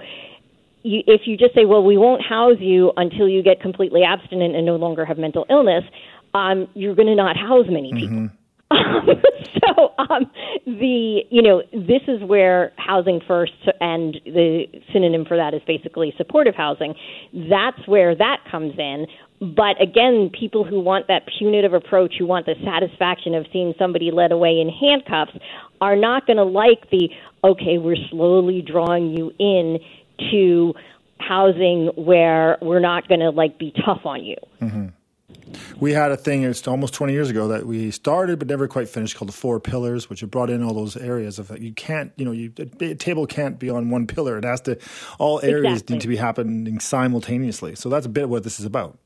you, 0.83 1.01
if 1.07 1.21
you 1.25 1.37
just 1.37 1.53
say, 1.55 1.65
well, 1.65 1.83
we 1.83 1.97
won't 1.97 2.21
house 2.21 2.57
you 2.59 2.91
until 2.97 3.27
you 3.27 3.43
get 3.43 3.59
completely 3.59 4.03
abstinent 4.03 4.55
and 4.55 4.65
no 4.65 4.75
longer 4.75 5.05
have 5.05 5.17
mental 5.17 5.45
illness, 5.49 5.83
um, 6.33 6.67
you're 6.73 6.95
going 6.95 7.07
to 7.07 7.15
not 7.15 7.37
house 7.37 7.65
many 7.69 7.93
people. 7.93 8.29
so 8.71 9.93
um, 9.99 10.25
the 10.65 11.21
you 11.29 11.41
know 11.41 11.61
this 11.71 12.01
is 12.07 12.23
where 12.23 12.73
housing 12.77 13.21
first 13.27 13.53
and 13.79 14.17
the 14.25 14.65
synonym 14.91 15.23
for 15.23 15.37
that 15.37 15.53
is 15.53 15.61
basically 15.67 16.13
supportive 16.17 16.55
housing. 16.55 16.95
That's 17.31 17.87
where 17.87 18.15
that 18.15 18.37
comes 18.49 18.73
in. 18.79 19.05
But 19.39 19.79
again, 19.81 20.31
people 20.37 20.63
who 20.63 20.79
want 20.79 21.07
that 21.07 21.23
punitive 21.37 21.73
approach, 21.73 22.15
who 22.17 22.25
want 22.25 22.47
the 22.47 22.55
satisfaction 22.63 23.35
of 23.35 23.45
seeing 23.53 23.73
somebody 23.77 24.09
led 24.09 24.31
away 24.31 24.59
in 24.59 24.69
handcuffs, 24.69 25.37
are 25.81 25.95
not 25.95 26.25
going 26.27 26.37
to 26.37 26.43
like 26.43 26.89
the 26.89 27.09
okay, 27.43 27.77
we're 27.77 27.97
slowly 28.09 28.61
drawing 28.61 29.15
you 29.15 29.31
in 29.37 29.79
to 30.31 30.73
housing 31.19 31.87
where 31.95 32.57
we're 32.61 32.79
not 32.79 33.07
going 33.07 33.19
to 33.19 33.29
like 33.29 33.57
be 33.59 33.73
tough 33.85 34.05
on 34.05 34.23
you. 34.23 34.37
Mm-hmm 34.61 34.87
we 35.79 35.91
had 35.91 36.11
a 36.11 36.17
thing 36.17 36.43
it's 36.43 36.67
almost 36.67 36.93
20 36.93 37.13
years 37.13 37.29
ago 37.29 37.47
that 37.47 37.65
we 37.65 37.91
started 37.91 38.39
but 38.39 38.47
never 38.47 38.67
quite 38.67 38.89
finished 38.89 39.15
called 39.15 39.29
the 39.29 39.33
four 39.33 39.59
pillars 39.59 40.09
which 40.09 40.25
brought 40.29 40.49
in 40.49 40.63
all 40.63 40.73
those 40.73 40.97
areas 40.97 41.39
of 41.39 41.57
you 41.61 41.73
can't 41.73 42.11
you 42.15 42.25
know 42.25 42.31
you, 42.31 42.51
a 42.79 42.95
table 42.95 43.25
can't 43.25 43.59
be 43.59 43.69
on 43.69 43.89
one 43.89 44.07
pillar 44.07 44.37
it 44.37 44.43
has 44.43 44.61
to 44.61 44.77
all 45.19 45.39
areas 45.43 45.73
exactly. 45.73 45.95
need 45.95 46.01
to 46.01 46.07
be 46.07 46.15
happening 46.15 46.79
simultaneously 46.79 47.75
so 47.75 47.89
that's 47.89 48.05
a 48.05 48.09
bit 48.09 48.29
what 48.29 48.43
this 48.43 48.59
is 48.59 48.65
about 48.65 48.97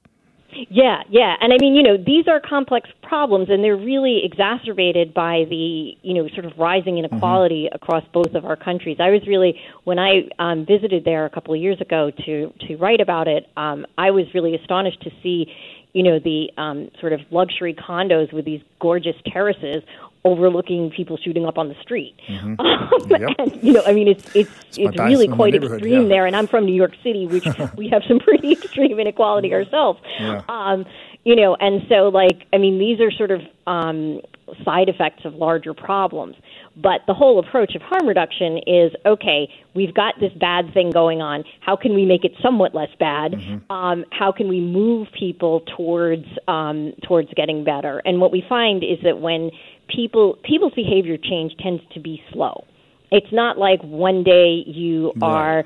yeah, 0.70 1.04
yeah. 1.10 1.36
And 1.42 1.54
I 1.54 1.58
mean, 1.60 1.76
you 1.76 1.84
know, 1.84 1.98
these 1.98 2.28
are 2.28 2.40
complex 2.40 2.90
problems 3.04 3.50
and 3.50 3.64
they're 3.64 3.76
really 3.76 4.22
exacerbated 4.24 5.14
by 5.14 5.46
the, 5.50 5.94
you 6.02 6.14
know, 6.14 6.28
sort 6.30 6.46
of 6.46 6.54
rising 6.58 6.98
inequality 6.98 7.66
mm-hmm. 7.66 7.76
across 7.76 8.04
both 8.14 8.34
of 8.34 8.46
our 8.46 8.56
countries. 8.56 8.98
I 9.00 9.10
was 9.10 9.22
really 9.28 9.60
when 9.84 10.00
I 10.00 10.30
um 10.40 10.66
visited 10.66 11.06
there 11.06 11.26
a 11.26 11.30
couple 11.30 11.54
of 11.54 11.62
years 11.62 11.80
ago 11.82 12.12
to 12.26 12.54
to 12.68 12.76
write 12.78 13.02
about 13.02 13.28
it, 13.28 13.48
um 13.58 13.86
I 13.98 14.12
was 14.12 14.26
really 14.34 14.56
astonished 14.56 15.02
to 15.04 15.12
see 15.22 15.48
you 15.94 16.04
know 16.04 16.20
the 16.20 16.52
um, 16.58 16.90
sort 17.00 17.14
of 17.14 17.22
luxury 17.32 17.74
condos 17.74 18.32
with 18.32 18.46
these 18.46 18.62
gorgeous 18.80 19.16
terraces 19.32 19.84
overlooking 20.26 20.92
people 20.92 21.18
shooting 21.18 21.46
up 21.46 21.58
on 21.58 21.70
the 21.70 21.76
street. 21.82 22.16
Mm-hmm. 22.28 22.56
Um, 22.90 23.10
yep. 23.10 23.30
And 23.38 23.64
you 23.64 23.74
know, 23.74 23.84
I 23.86 23.94
mean, 23.94 24.08
it's 24.08 24.26
it's 24.36 24.52
it's, 24.70 24.78
it's 24.78 25.00
really 25.00 25.28
quite 25.28 25.54
extreme 25.54 26.04
yeah. 26.04 26.08
there. 26.08 26.26
And 26.26 26.36
I'm 26.36 26.48
from 26.48 26.66
New 26.66 26.74
York 26.74 26.94
City, 27.04 27.28
which 27.28 27.46
we 27.78 27.88
have 27.90 28.02
some 28.08 28.20
pretty 28.20 28.52
extreme 28.64 29.00
inequality 29.00 29.54
ourselves. 29.54 30.00
Yeah. 30.20 30.42
Um, 30.50 30.86
you 31.24 31.36
know, 31.36 31.56
and 31.56 31.84
so 31.88 32.10
like, 32.10 32.48
I 32.54 32.58
mean, 32.58 32.80
these 32.80 33.00
are 33.00 33.12
sort 33.12 33.32
of 33.32 33.42
um, 33.68 34.22
side 34.64 34.90
effects 34.90 35.26
of 35.26 35.36
larger 35.36 35.74
problems. 35.74 36.36
But 36.76 37.02
the 37.08 37.14
whole 37.14 37.40
approach 37.40 37.76
of 37.76 37.82
harm 37.82 38.08
reduction 38.08 38.60
is 38.66 38.92
okay, 39.06 39.50
we've 39.74 39.94
got 39.94 40.16
this 40.20 40.32
bad 40.40 40.74
thing 40.74 40.92
going 40.92 41.22
on. 41.22 41.44
How 41.60 41.76
can 41.76 41.94
we 41.94 42.06
make 42.06 42.24
it 42.24 42.32
somewhat 42.42 42.74
less 42.74 42.90
bad? 43.00 43.34
Mm-hmm. 43.34 43.72
Um, 43.72 44.06
how 44.12 44.32
can 44.32 44.48
we 44.48 44.62
move 44.62 45.08
people 45.18 45.62
towards 45.76 46.26
um, 46.48 46.94
towards 47.04 47.30
getting 47.36 47.64
better? 47.64 48.02
And 48.06 48.22
what 48.22 48.32
we 48.32 48.44
find 48.48 48.84
is 48.84 48.98
that 49.04 49.20
when 49.20 49.52
people 49.94 50.38
people's 50.44 50.74
behavior 50.74 51.18
change 51.18 51.56
tends 51.58 51.84
to 51.94 52.00
be 52.00 52.24
slow. 52.32 52.66
It's 53.12 53.32
not 53.32 53.58
like 53.58 53.82
one 53.82 54.24
day 54.24 54.64
you 54.68 55.14
are 55.22 55.66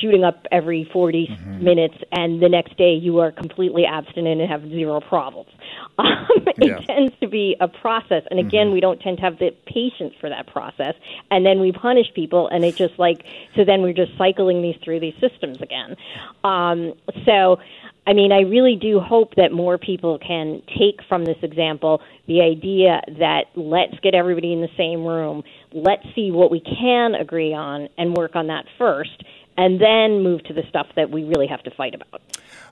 shooting 0.00 0.24
up 0.24 0.46
every 0.50 0.88
40 0.92 1.26
mm-hmm. 1.26 1.64
minutes 1.64 1.94
and 2.12 2.42
the 2.42 2.48
next 2.48 2.76
day 2.76 2.94
you 2.94 3.18
are 3.18 3.30
completely 3.30 3.84
abstinent 3.84 4.40
and 4.40 4.50
have 4.50 4.68
zero 4.68 5.00
problems. 5.00 5.50
Um, 5.98 6.26
it 6.46 6.68
yeah. 6.68 6.78
tends 6.86 7.14
to 7.20 7.28
be 7.28 7.54
a 7.60 7.68
process. 7.68 8.22
And 8.30 8.40
again, 8.40 8.66
mm-hmm. 8.66 8.74
we 8.74 8.80
don't 8.80 8.98
tend 8.98 9.18
to 9.18 9.22
have 9.22 9.38
the 9.38 9.54
patience 9.66 10.14
for 10.20 10.30
that 10.30 10.46
process. 10.46 10.94
And 11.30 11.44
then 11.44 11.60
we 11.60 11.70
punish 11.70 12.06
people 12.14 12.48
and 12.48 12.64
it 12.64 12.76
just 12.76 12.98
like, 12.98 13.24
so 13.54 13.64
then 13.64 13.82
we're 13.82 13.92
just 13.92 14.16
cycling 14.16 14.62
these 14.62 14.76
through 14.82 15.00
these 15.00 15.14
systems 15.20 15.60
again. 15.60 15.96
Um, 16.44 16.94
so, 17.26 17.58
I 18.06 18.14
mean, 18.14 18.32
I 18.32 18.40
really 18.40 18.76
do 18.80 18.98
hope 18.98 19.34
that 19.36 19.52
more 19.52 19.78
people 19.78 20.18
can 20.18 20.62
take 20.78 21.00
from 21.08 21.24
this 21.24 21.36
example 21.42 22.02
the 22.26 22.40
idea 22.40 23.00
that 23.18 23.44
let's 23.54 23.98
get 24.02 24.14
everybody 24.14 24.52
in 24.52 24.60
the 24.60 24.68
same 24.76 25.04
room, 25.04 25.44
let's 25.72 26.02
see 26.14 26.30
what 26.30 26.50
we 26.50 26.60
can 26.60 27.14
agree 27.14 27.54
on 27.54 27.88
and 27.96 28.16
work 28.16 28.34
on 28.34 28.48
that 28.48 28.64
first 28.76 29.22
and 29.56 29.80
then 29.80 30.22
move 30.22 30.42
to 30.44 30.52
the 30.52 30.62
stuff 30.68 30.86
that 30.96 31.10
we 31.10 31.24
really 31.24 31.46
have 31.46 31.62
to 31.62 31.70
fight 31.70 31.94
about. 31.94 32.20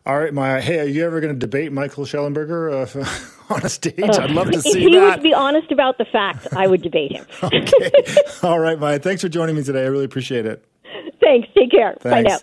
All 0.07 0.19
right, 0.19 0.33
Maia. 0.33 0.61
Hey, 0.61 0.81
are 0.81 0.87
you 0.87 1.05
ever 1.05 1.21
going 1.21 1.33
to 1.33 1.39
debate 1.39 1.73
Michael 1.73 2.05
Shellenberger 2.05 2.97
uh, 2.97 3.55
on 3.55 3.63
a 3.63 3.69
stage? 3.69 4.01
Uh, 4.01 4.23
I'd 4.23 4.31
love 4.31 4.51
to 4.51 4.63
see 4.63 4.71
if 4.71 4.77
he 4.77 4.95
that. 4.97 5.17
would 5.17 5.23
be 5.23 5.35
honest 5.35 5.71
about 5.71 5.99
the 5.99 6.07
facts, 6.07 6.49
I 6.55 6.67
would 6.67 6.83
debate 6.83 7.13
him. 7.13 7.27
okay. 7.43 7.91
All 8.43 8.59
right, 8.59 8.79
Maia. 8.79 8.99
Thanks 8.99 9.23
for 9.23 9.29
joining 9.29 9.57
me 9.57 9.63
today. 9.63 9.83
I 9.83 9.89
really 9.89 10.07
appreciate 10.07 10.47
it. 10.47 10.65
Thanks. 11.21 11.49
Take 11.57 11.71
care. 11.71 11.97
Thanks. 12.01 12.03
Bye 12.03 12.23
now. 12.23 12.39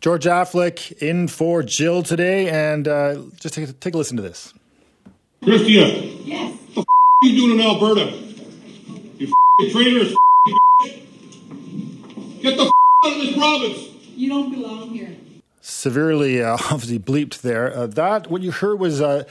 George 0.00 0.24
Affleck 0.24 0.92
in 1.02 1.28
for 1.28 1.62
Jill 1.62 2.02
today, 2.02 2.48
and 2.48 2.86
uh, 2.86 3.22
just 3.40 3.54
take, 3.54 3.78
take 3.80 3.94
a 3.94 3.98
listen 3.98 4.16
to 4.16 4.22
this. 4.22 4.52
Chrystia. 5.42 6.22
Yes. 6.24 6.56
What 6.74 6.74
the 6.74 6.80
f- 6.80 6.86
are 7.22 7.26
you 7.28 7.36
doing 7.36 7.60
in 7.60 7.66
Alberta? 7.66 8.04
You 9.18 9.32
f- 9.62 9.72
traitorous. 9.72 10.14
Get 12.40 12.56
the 12.56 12.64
f- 12.64 12.70
out 13.04 13.12
of 13.12 13.18
this 13.20 13.36
province. 13.36 13.78
You 14.14 14.28
don't 14.28 14.50
belong 14.52 14.90
here. 14.90 15.16
Severely, 15.60 16.42
uh, 16.42 16.52
obviously 16.70 16.98
bleeped 16.98 17.40
there. 17.40 17.74
Uh, 17.76 17.86
that 17.88 18.30
what 18.30 18.42
you 18.42 18.52
heard 18.52 18.78
was 18.78 19.00
uh, 19.00 19.24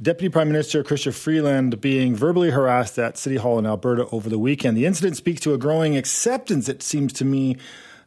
Deputy 0.00 0.30
Prime 0.30 0.48
Minister 0.48 0.82
Chrystia 0.84 1.12
Freeland 1.14 1.80
being 1.80 2.14
verbally 2.14 2.50
harassed 2.50 2.98
at 2.98 3.18
City 3.18 3.36
Hall 3.36 3.58
in 3.58 3.66
Alberta 3.66 4.06
over 4.12 4.28
the 4.28 4.38
weekend. 4.38 4.76
The 4.76 4.86
incident 4.86 5.16
speaks 5.16 5.40
to 5.42 5.54
a 5.54 5.58
growing 5.58 5.96
acceptance, 5.96 6.68
it 6.68 6.82
seems 6.82 7.12
to 7.14 7.24
me, 7.24 7.56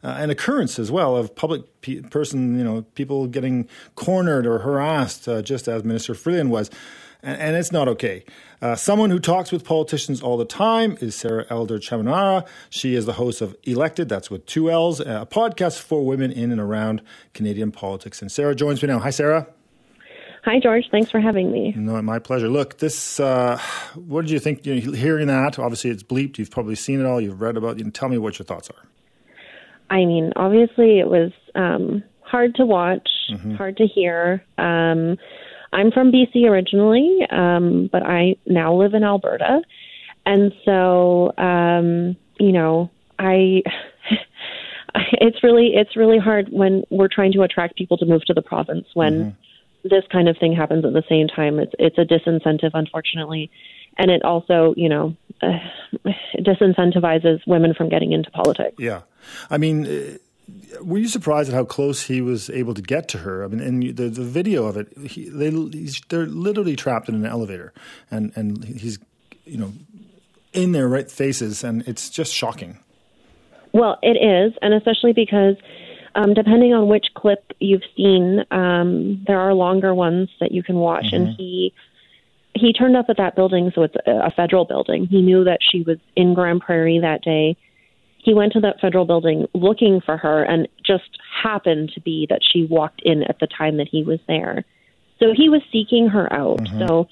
uh, 0.04 0.08
an 0.18 0.30
occurrence 0.30 0.78
as 0.78 0.92
well 0.92 1.16
of 1.16 1.34
public 1.34 1.62
pe- 1.80 2.02
person, 2.02 2.58
you 2.58 2.62
know, 2.62 2.82
people 2.94 3.26
getting 3.26 3.68
cornered 3.96 4.46
or 4.46 4.60
harassed, 4.60 5.26
uh, 5.26 5.42
just 5.42 5.66
as 5.66 5.82
Minister 5.82 6.14
Freeland 6.14 6.50
was 6.50 6.70
and, 7.24 7.40
and 7.40 7.56
it's 7.56 7.72
not 7.72 7.88
okay. 7.88 8.24
Uh, 8.62 8.76
someone 8.76 9.10
who 9.10 9.18
talks 9.18 9.50
with 9.50 9.64
politicians 9.64 10.22
all 10.22 10.36
the 10.36 10.44
time 10.44 10.96
is 11.00 11.14
Sarah 11.14 11.46
Elder 11.50 11.78
Chamanara. 11.78 12.46
She 12.70 12.94
is 12.94 13.06
the 13.06 13.14
host 13.14 13.40
of 13.40 13.56
Elected, 13.64 14.08
that's 14.08 14.30
with 14.30 14.46
two 14.46 14.70
L's, 14.70 15.00
a 15.00 15.26
podcast 15.28 15.80
for 15.80 16.04
women 16.04 16.30
in 16.30 16.52
and 16.52 16.60
around 16.60 17.02
Canadian 17.32 17.72
politics. 17.72 18.22
And 18.22 18.30
Sarah 18.30 18.54
joins 18.54 18.82
me 18.82 18.88
now. 18.88 19.00
Hi, 19.00 19.10
Sarah. 19.10 19.48
Hi, 20.44 20.60
George. 20.60 20.84
Thanks 20.90 21.10
for 21.10 21.20
having 21.20 21.50
me. 21.50 21.72
No, 21.74 22.00
my 22.02 22.18
pleasure. 22.18 22.48
Look, 22.48 22.78
this. 22.78 23.18
Uh, 23.18 23.58
what 23.94 24.22
did 24.22 24.30
you 24.30 24.38
think? 24.38 24.66
You 24.66 24.74
know, 24.74 24.92
hearing 24.92 25.28
that, 25.28 25.58
obviously, 25.58 25.88
it's 25.88 26.02
bleeped. 26.02 26.36
You've 26.36 26.50
probably 26.50 26.74
seen 26.74 27.00
it 27.00 27.06
all. 27.06 27.18
You've 27.18 27.40
read 27.40 27.56
about. 27.56 27.80
it. 27.80 27.94
tell 27.94 28.10
me 28.10 28.18
what 28.18 28.38
your 28.38 28.44
thoughts 28.44 28.68
are. 28.68 28.86
I 29.90 30.04
mean, 30.04 30.32
obviously, 30.36 30.98
it 30.98 31.08
was 31.08 31.32
um, 31.54 32.02
hard 32.20 32.54
to 32.56 32.66
watch, 32.66 33.08
mm-hmm. 33.30 33.54
hard 33.54 33.76
to 33.78 33.86
hear. 33.86 34.44
Um, 34.58 35.16
I'm 35.72 35.90
from 35.90 36.12
BC 36.12 36.48
originally, 36.48 37.18
um, 37.30 37.88
but 37.90 38.02
I 38.04 38.36
now 38.46 38.74
live 38.74 38.94
in 38.94 39.02
Alberta. 39.02 39.60
And 40.26 40.52
so, 40.64 41.32
um, 41.38 42.16
you 42.38 42.52
know, 42.52 42.90
I. 43.18 43.62
it's 44.94 45.42
really 45.42 45.72
it's 45.74 45.96
really 45.96 46.18
hard 46.18 46.48
when 46.50 46.84
we're 46.90 47.08
trying 47.08 47.32
to 47.32 47.42
attract 47.42 47.76
people 47.76 47.96
to 47.96 48.06
move 48.06 48.24
to 48.24 48.34
the 48.34 48.42
province 48.42 48.86
when 48.94 49.12
mm-hmm. 49.12 49.88
this 49.88 50.04
kind 50.12 50.28
of 50.28 50.36
thing 50.38 50.54
happens 50.54 50.84
at 50.84 50.92
the 50.92 51.02
same 51.08 51.26
time 51.26 51.58
it's 51.58 51.72
it's 51.80 51.98
a 51.98 52.04
disincentive 52.04 52.70
unfortunately 52.74 53.50
and 53.98 54.10
it 54.10 54.22
also 54.24 54.74
you 54.76 54.88
know 54.88 55.16
uh, 55.42 55.58
disincentivizes 56.38 57.40
women 57.46 57.74
from 57.74 57.88
getting 57.88 58.12
into 58.12 58.30
politics 58.30 58.76
yeah 58.78 59.02
i 59.50 59.58
mean 59.58 60.18
were 60.82 60.98
you 60.98 61.08
surprised 61.08 61.48
at 61.48 61.54
how 61.54 61.64
close 61.64 62.02
he 62.02 62.20
was 62.20 62.50
able 62.50 62.74
to 62.74 62.82
get 62.82 63.08
to 63.08 63.18
her? 63.18 63.44
I 63.44 63.48
mean, 63.48 63.60
in 63.60 63.80
the, 63.94 64.08
the 64.08 64.24
video 64.24 64.66
of 64.66 64.76
it, 64.76 64.88
he, 64.98 65.28
they 65.28 65.50
they're 66.08 66.26
literally 66.26 66.76
trapped 66.76 67.08
in 67.08 67.14
an 67.14 67.26
elevator, 67.26 67.72
and 68.10 68.32
and 68.36 68.64
he's 68.64 68.98
you 69.44 69.58
know 69.58 69.72
in 70.52 70.72
their 70.72 70.88
right 70.88 71.10
faces, 71.10 71.64
and 71.64 71.86
it's 71.88 72.10
just 72.10 72.32
shocking. 72.32 72.78
Well, 73.72 73.98
it 74.02 74.16
is, 74.16 74.56
and 74.62 74.74
especially 74.74 75.12
because 75.12 75.56
um, 76.14 76.34
depending 76.34 76.74
on 76.74 76.88
which 76.88 77.06
clip 77.14 77.52
you've 77.58 77.82
seen, 77.96 78.44
um, 78.50 79.24
there 79.26 79.40
are 79.40 79.54
longer 79.54 79.94
ones 79.94 80.30
that 80.40 80.52
you 80.52 80.62
can 80.62 80.76
watch, 80.76 81.06
mm-hmm. 81.06 81.16
and 81.16 81.36
he 81.36 81.72
he 82.54 82.72
turned 82.72 82.96
up 82.96 83.06
at 83.08 83.16
that 83.16 83.34
building, 83.36 83.72
so 83.74 83.82
it's 83.82 83.96
a 84.06 84.30
federal 84.30 84.64
building. 84.64 85.06
He 85.06 85.22
knew 85.22 85.44
that 85.44 85.58
she 85.60 85.82
was 85.82 85.98
in 86.14 86.34
Grande 86.34 86.60
Prairie 86.60 87.00
that 87.00 87.22
day 87.22 87.56
he 88.24 88.32
went 88.32 88.54
to 88.54 88.60
that 88.60 88.80
federal 88.80 89.04
building 89.04 89.46
looking 89.52 90.00
for 90.00 90.16
her 90.16 90.42
and 90.42 90.66
just 90.84 91.18
happened 91.42 91.92
to 91.94 92.00
be 92.00 92.26
that 92.30 92.40
she 92.42 92.64
walked 92.64 93.02
in 93.04 93.22
at 93.22 93.38
the 93.38 93.46
time 93.46 93.76
that 93.76 93.88
he 93.88 94.02
was 94.02 94.18
there. 94.26 94.64
So 95.18 95.34
he 95.36 95.50
was 95.50 95.60
seeking 95.70 96.08
her 96.08 96.32
out. 96.32 96.60
Mm-hmm. 96.60 96.86
So 96.86 97.08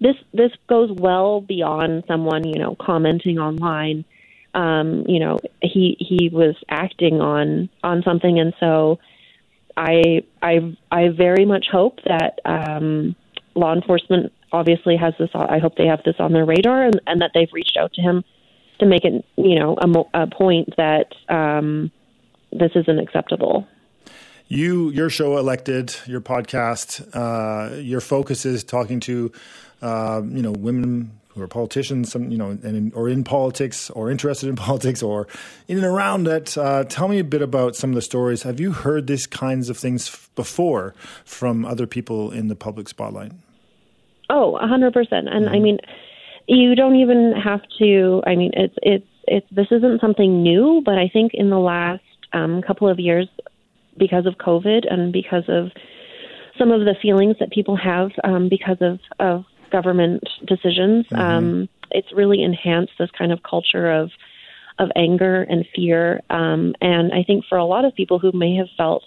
this 0.00 0.16
this 0.32 0.52
goes 0.66 0.90
well 0.90 1.42
beyond 1.42 2.04
someone, 2.08 2.48
you 2.48 2.58
know, 2.58 2.76
commenting 2.80 3.38
online. 3.38 4.06
Um, 4.54 5.04
you 5.06 5.20
know, 5.20 5.38
he 5.60 5.96
he 6.00 6.30
was 6.32 6.56
acting 6.70 7.20
on 7.20 7.68
on 7.82 8.02
something 8.02 8.38
and 8.38 8.54
so 8.58 8.98
I 9.76 10.22
I 10.40 10.74
I 10.90 11.08
very 11.08 11.44
much 11.44 11.66
hope 11.70 11.98
that 12.06 12.40
um 12.46 13.14
law 13.54 13.74
enforcement 13.74 14.32
obviously 14.54 14.96
has 14.96 15.14
this 15.18 15.30
I 15.34 15.58
hope 15.58 15.76
they 15.76 15.86
have 15.86 16.02
this 16.04 16.16
on 16.18 16.32
their 16.32 16.44
radar 16.44 16.84
and, 16.84 17.00
and 17.06 17.20
that 17.20 17.32
they've 17.34 17.52
reached 17.52 17.76
out 17.76 17.92
to 17.94 18.02
him 18.02 18.24
to 18.78 18.86
make 18.86 19.04
it, 19.04 19.24
you 19.36 19.58
know, 19.58 19.76
a, 19.78 20.22
a 20.22 20.26
point 20.26 20.74
that 20.76 21.12
um, 21.28 21.90
this 22.52 22.72
isn't 22.74 22.98
acceptable. 22.98 23.66
You, 24.48 24.90
your 24.90 25.10
show, 25.10 25.38
elected 25.38 25.94
your 26.06 26.20
podcast. 26.20 27.08
Uh, 27.14 27.76
your 27.76 28.00
focus 28.00 28.44
is 28.44 28.62
talking 28.62 29.00
to, 29.00 29.32
uh, 29.80 30.22
you 30.24 30.42
know, 30.42 30.52
women 30.52 31.18
who 31.28 31.42
are 31.42 31.48
politicians, 31.48 32.12
some 32.12 32.30
you 32.30 32.38
know, 32.38 32.50
and 32.50 32.94
or 32.94 33.08
in 33.08 33.24
politics, 33.24 33.90
or 33.90 34.10
interested 34.10 34.48
in 34.48 34.56
politics, 34.68 35.02
or 35.02 35.26
in 35.66 35.78
and 35.78 35.86
around 35.86 36.28
it. 36.28 36.56
Uh, 36.56 36.84
tell 36.84 37.08
me 37.08 37.18
a 37.18 37.24
bit 37.24 37.42
about 37.42 37.74
some 37.74 37.90
of 37.90 37.94
the 37.94 38.02
stories. 38.02 38.42
Have 38.42 38.60
you 38.60 38.72
heard 38.72 39.06
these 39.06 39.26
kinds 39.26 39.68
of 39.68 39.78
things 39.78 40.08
f- 40.08 40.30
before 40.36 40.94
from 41.24 41.64
other 41.64 41.86
people 41.86 42.30
in 42.30 42.48
the 42.48 42.56
public 42.56 42.88
spotlight? 42.88 43.32
Oh, 44.30 44.56
a 44.56 44.66
hundred 44.66 44.92
percent. 44.92 45.28
And 45.28 45.46
mm-hmm. 45.46 45.54
I 45.54 45.58
mean, 45.58 45.78
you 46.46 46.74
don't 46.74 46.96
even 46.96 47.32
have 47.32 47.60
to. 47.78 48.22
I 48.26 48.36
mean, 48.36 48.52
it's 48.54 48.74
it's 48.82 49.06
it's 49.26 49.46
this 49.50 49.68
isn't 49.70 50.00
something 50.00 50.42
new, 50.42 50.82
but 50.84 50.98
I 50.98 51.08
think 51.12 51.32
in 51.34 51.50
the 51.50 51.58
last 51.58 52.02
um, 52.32 52.62
couple 52.62 52.88
of 52.88 52.98
years, 52.98 53.28
because 53.96 54.26
of 54.26 54.34
COVID 54.34 54.92
and 54.92 55.12
because 55.12 55.44
of 55.48 55.70
some 56.58 56.70
of 56.70 56.80
the 56.80 56.94
feelings 57.00 57.36
that 57.40 57.50
people 57.50 57.76
have 57.76 58.10
um, 58.22 58.48
because 58.48 58.78
of, 58.80 59.00
of 59.18 59.44
government 59.72 60.22
decisions, 60.46 61.06
mm-hmm. 61.06 61.20
um, 61.20 61.68
it's 61.90 62.12
really 62.12 62.42
enhanced 62.42 62.92
this 62.98 63.10
kind 63.16 63.32
of 63.32 63.42
culture 63.42 63.90
of 63.90 64.10
of 64.78 64.90
anger 64.96 65.42
and 65.42 65.64
fear. 65.74 66.20
Um, 66.30 66.74
and 66.80 67.12
I 67.12 67.22
think 67.22 67.44
for 67.48 67.56
a 67.56 67.64
lot 67.64 67.84
of 67.84 67.94
people 67.94 68.18
who 68.18 68.32
may 68.32 68.56
have 68.56 68.66
felt 68.76 69.04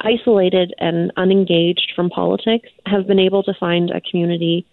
isolated 0.00 0.74
and 0.78 1.12
unengaged 1.16 1.92
from 1.94 2.10
politics, 2.10 2.68
have 2.86 3.06
been 3.06 3.18
able 3.18 3.42
to 3.44 3.54
find 3.58 3.90
a 3.90 4.00
community 4.00 4.66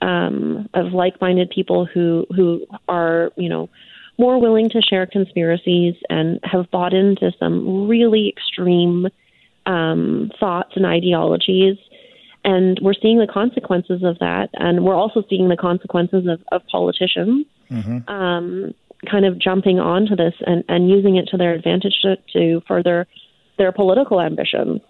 um, 0.00 0.68
of 0.74 0.92
like-minded 0.92 1.50
people 1.50 1.86
who 1.86 2.26
who 2.34 2.66
are 2.88 3.30
you 3.36 3.48
know 3.48 3.68
more 4.18 4.40
willing 4.40 4.68
to 4.70 4.80
share 4.82 5.06
conspiracies 5.06 5.94
and 6.10 6.40
have 6.42 6.70
bought 6.70 6.92
into 6.92 7.32
some 7.38 7.88
really 7.88 8.28
extreme 8.28 9.08
um, 9.66 10.30
thoughts 10.38 10.72
and 10.76 10.84
ideologies. 10.84 11.76
And 12.44 12.78
we're 12.82 12.94
seeing 13.00 13.18
the 13.18 13.26
consequences 13.26 14.02
of 14.02 14.18
that. 14.18 14.50
And 14.54 14.84
we're 14.84 14.94
also 14.94 15.22
seeing 15.30 15.48
the 15.48 15.56
consequences 15.56 16.26
of, 16.26 16.40
of 16.50 16.66
politicians 16.66 17.46
mm-hmm. 17.70 18.08
um, 18.08 18.74
kind 19.10 19.24
of 19.24 19.38
jumping 19.38 19.78
onto 19.78 20.16
this 20.16 20.34
and, 20.46 20.64
and 20.68 20.90
using 20.90 21.16
it 21.16 21.28
to 21.28 21.36
their 21.36 21.54
advantage 21.54 21.94
to, 22.02 22.16
to 22.32 22.62
further 22.66 23.06
their 23.58 23.72
political 23.72 24.20
ambitions. 24.20 24.80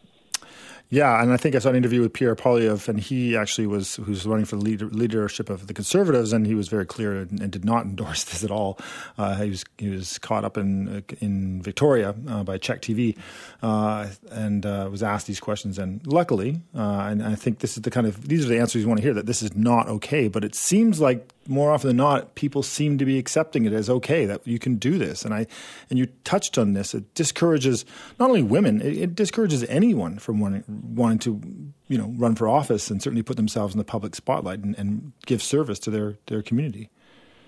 Yeah, 0.92 1.22
and 1.22 1.33
I 1.33 1.38
think 1.38 1.55
I 1.55 1.59
saw 1.59 1.70
an 1.70 1.77
interview 1.77 2.03
with 2.03 2.12
Pierre 2.12 2.37
Poilievre, 2.37 2.87
and 2.87 3.01
he 3.01 3.35
actually 3.35 3.66
was 3.66 3.96
who's 3.96 4.27
running 4.27 4.44
for 4.44 4.57
the 4.57 4.62
leader, 4.62 4.85
leadership 4.88 5.48
of 5.48 5.66
the 5.66 5.72
Conservatives, 5.72 6.35
and 6.35 6.46
he 6.46 6.55
was 6.55 6.68
very 6.68 6.85
clear 6.85 7.16
and, 7.16 7.40
and 7.40 7.51
did 7.51 7.64
not 7.64 7.87
endorse 7.87 8.25
this 8.25 8.44
at 8.44 8.51
all. 8.51 8.79
Uh, 9.16 9.37
he 9.37 9.48
was 9.48 9.64
he 9.79 9.88
was 9.88 10.18
caught 10.18 10.44
up 10.44 10.59
in 10.59 10.96
uh, 10.96 11.01
in 11.22 11.62
Victoria 11.62 12.14
uh, 12.29 12.44
by 12.44 12.59
CHEK 12.59 12.83
TV, 12.83 13.16
uh, 13.62 14.09
and 14.33 14.66
uh, 14.66 14.87
was 14.90 15.03
asked 15.03 15.27
these 15.27 15.40
questions. 15.40 15.79
And 15.79 16.07
luckily, 16.07 16.61
uh, 16.77 17.07
and 17.09 17.22
I 17.22 17.37
think 17.37 17.61
this 17.61 17.79
is 17.79 17.85
the 17.85 17.90
kind 17.90 18.07
of 18.07 18.29
these 18.29 18.44
are 18.44 18.48
the 18.48 18.59
answers 18.59 18.83
you 18.83 18.88
want 18.88 18.98
to 18.98 19.05
hear 19.05 19.14
that 19.14 19.25
this 19.25 19.40
is 19.40 19.57
not 19.57 19.88
okay. 19.88 20.29
But 20.29 20.44
it 20.44 20.55
seems 20.55 21.01
like 21.01 21.27
more 21.46 21.70
often 21.70 21.88
than 21.88 21.96
not, 21.96 22.35
people 22.35 22.62
seem 22.62 22.98
to 22.98 23.05
be 23.05 23.18
accepting 23.18 23.64
it 23.64 23.72
as 23.72 23.90
okay 23.90 24.26
that 24.26 24.46
you 24.46 24.59
can 24.59 24.76
do 24.76 24.98
this. 24.98 25.24
And 25.24 25.35
I, 25.35 25.46
and 25.90 25.98
you 25.98 26.07
touched 26.24 26.59
on 26.59 26.72
this. 26.72 26.94
It 26.94 27.12
discourages 27.14 27.85
not 28.18 28.28
only 28.28 28.42
women; 28.42 28.81
it, 28.81 28.96
it 28.96 29.14
discourages 29.14 29.64
anyone 29.64 30.18
from 30.18 30.40
wanting 30.40 30.64
wanting 30.94 31.18
to, 31.20 31.40
you 31.88 31.98
know, 31.98 32.12
run 32.16 32.35
for 32.35 32.48
office 32.48 32.90
and 32.90 33.02
certainly 33.02 33.22
put 33.22 33.37
themselves 33.37 33.74
in 33.74 33.78
the 33.78 33.85
public 33.85 34.14
spotlight 34.14 34.61
and, 34.61 34.76
and 34.78 35.12
give 35.26 35.42
service 35.42 35.78
to 35.81 35.90
their 35.90 36.18
their 36.26 36.42
community. 36.42 36.88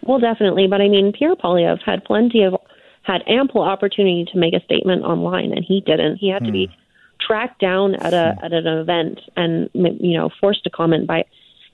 Well, 0.02 0.18
definitely. 0.18 0.66
But 0.66 0.80
I 0.80 0.88
mean, 0.88 1.12
Pierre 1.12 1.36
Poilievre 1.36 1.82
had 1.82 2.04
plenty 2.04 2.42
of 2.42 2.54
had 3.02 3.22
ample 3.26 3.62
opportunity 3.62 4.26
to 4.32 4.38
make 4.38 4.54
a 4.54 4.60
statement 4.64 5.04
online, 5.04 5.52
and 5.52 5.64
he 5.64 5.80
didn't. 5.80 6.16
He 6.16 6.28
had 6.30 6.42
hmm. 6.42 6.46
to 6.46 6.52
be 6.52 6.66
hmm. 6.66 6.72
tracked 7.20 7.60
down 7.60 7.94
at 7.94 8.12
a 8.12 8.34
hmm. 8.38 8.44
at 8.44 8.52
an 8.52 8.66
event 8.66 9.20
and 9.36 9.70
you 9.74 10.16
know 10.16 10.30
forced 10.40 10.64
to 10.64 10.70
comment 10.70 11.06
by 11.06 11.24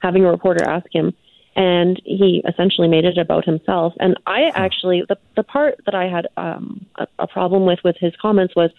having 0.00 0.24
a 0.24 0.30
reporter 0.30 0.64
ask 0.64 0.86
him 0.92 1.14
and 1.56 2.00
he 2.04 2.42
essentially 2.48 2.88
made 2.88 3.04
it 3.04 3.18
about 3.18 3.44
himself. 3.44 3.94
And 4.00 4.16
I 4.26 4.50
actually, 4.54 5.02
the 5.08 5.16
the 5.36 5.42
part 5.42 5.80
that 5.86 5.94
I 5.94 6.06
had 6.08 6.26
um, 6.36 6.86
a, 6.96 7.06
a 7.18 7.26
problem 7.26 7.64
with 7.64 7.80
with 7.84 7.96
his 7.98 8.14
comments 8.20 8.54
was, 8.54 8.70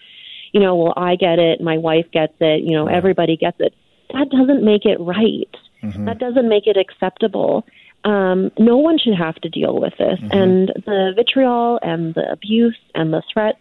you 0.52 0.60
know, 0.60 0.76
well, 0.76 0.94
I 0.96 1.16
get 1.16 1.38
it, 1.38 1.60
my 1.60 1.78
wife 1.78 2.06
gets 2.12 2.34
it, 2.40 2.62
you 2.62 2.72
know, 2.72 2.86
everybody 2.86 3.36
gets 3.36 3.58
it. 3.60 3.74
That 4.12 4.30
doesn't 4.30 4.64
make 4.64 4.84
it 4.84 4.98
right. 5.00 5.54
Mm-hmm. 5.82 6.04
That 6.04 6.18
doesn't 6.18 6.48
make 6.48 6.66
it 6.66 6.76
acceptable. 6.76 7.66
Um, 8.04 8.50
no 8.58 8.76
one 8.76 8.98
should 8.98 9.16
have 9.16 9.36
to 9.36 9.48
deal 9.48 9.80
with 9.80 9.94
this. 9.98 10.18
Mm-hmm. 10.18 10.36
And 10.36 10.68
the 10.86 11.12
vitriol 11.14 11.78
and 11.82 12.14
the 12.14 12.30
abuse 12.30 12.78
and 12.94 13.12
the 13.12 13.22
threats 13.32 13.58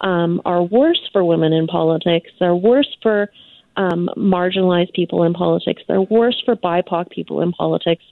um, 0.00 0.40
are 0.44 0.62
worse 0.62 1.08
for 1.12 1.24
women 1.24 1.52
in 1.52 1.66
politics. 1.66 2.30
They're 2.38 2.54
worse 2.54 2.94
for 3.02 3.30
um, 3.76 4.10
marginalized 4.16 4.92
people 4.92 5.22
in 5.24 5.32
politics. 5.32 5.82
They're 5.88 6.02
worse 6.02 6.40
for 6.44 6.56
BIPOC 6.56 7.10
people 7.10 7.40
in 7.40 7.52
politics. 7.52 8.04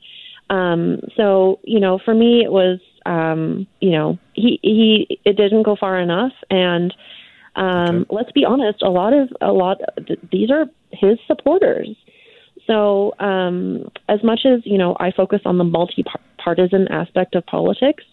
Um, 0.50 1.00
so 1.16 1.60
you 1.64 1.80
know, 1.80 1.98
for 2.04 2.14
me, 2.14 2.42
it 2.44 2.50
was 2.50 2.80
um, 3.06 3.66
you 3.80 3.90
know 3.90 4.18
he 4.34 4.58
he 4.62 5.20
it 5.24 5.36
didn't 5.36 5.62
go 5.62 5.76
far 5.76 5.98
enough, 5.98 6.32
and 6.50 6.94
um, 7.56 7.96
okay. 7.96 8.06
let's 8.10 8.32
be 8.32 8.44
honest, 8.44 8.82
a 8.82 8.90
lot 8.90 9.12
of 9.12 9.28
a 9.40 9.52
lot 9.52 9.78
these 10.30 10.50
are 10.50 10.66
his 10.92 11.18
supporters. 11.26 11.88
So 12.66 13.14
um, 13.18 13.90
as 14.08 14.22
much 14.22 14.40
as 14.44 14.60
you 14.64 14.78
know, 14.78 14.96
I 15.00 15.10
focus 15.10 15.40
on 15.44 15.58
the 15.58 15.64
multi-partisan 15.64 16.88
aspect 16.88 17.34
of 17.34 17.44
politics. 17.46 18.04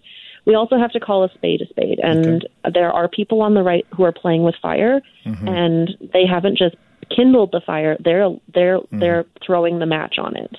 We 0.45 0.53
also 0.53 0.77
have 0.77 0.91
to 0.91 0.99
call 0.99 1.23
a 1.23 1.29
spade 1.33 1.61
a 1.61 1.67
spade, 1.67 1.99
and 2.03 2.43
okay. 2.43 2.71
there 2.73 2.91
are 2.91 3.07
people 3.07 3.41
on 3.41 3.55
the 3.55 3.63
right 3.63 3.85
who 3.95 4.03
are 4.03 4.11
playing 4.11 4.43
with 4.43 4.55
fire, 4.61 5.01
mm-hmm. 5.25 5.47
and 5.47 5.89
they 6.13 6.25
haven't 6.25 6.57
just 6.57 6.75
kindled 7.15 7.51
the 7.51 7.61
fire; 7.65 7.97
they're 7.99 8.29
they're 8.53 8.79
mm-hmm. 8.79 8.99
they're 8.99 9.25
throwing 9.45 9.79
the 9.79 9.85
match 9.85 10.15
on 10.19 10.35
it. 10.37 10.55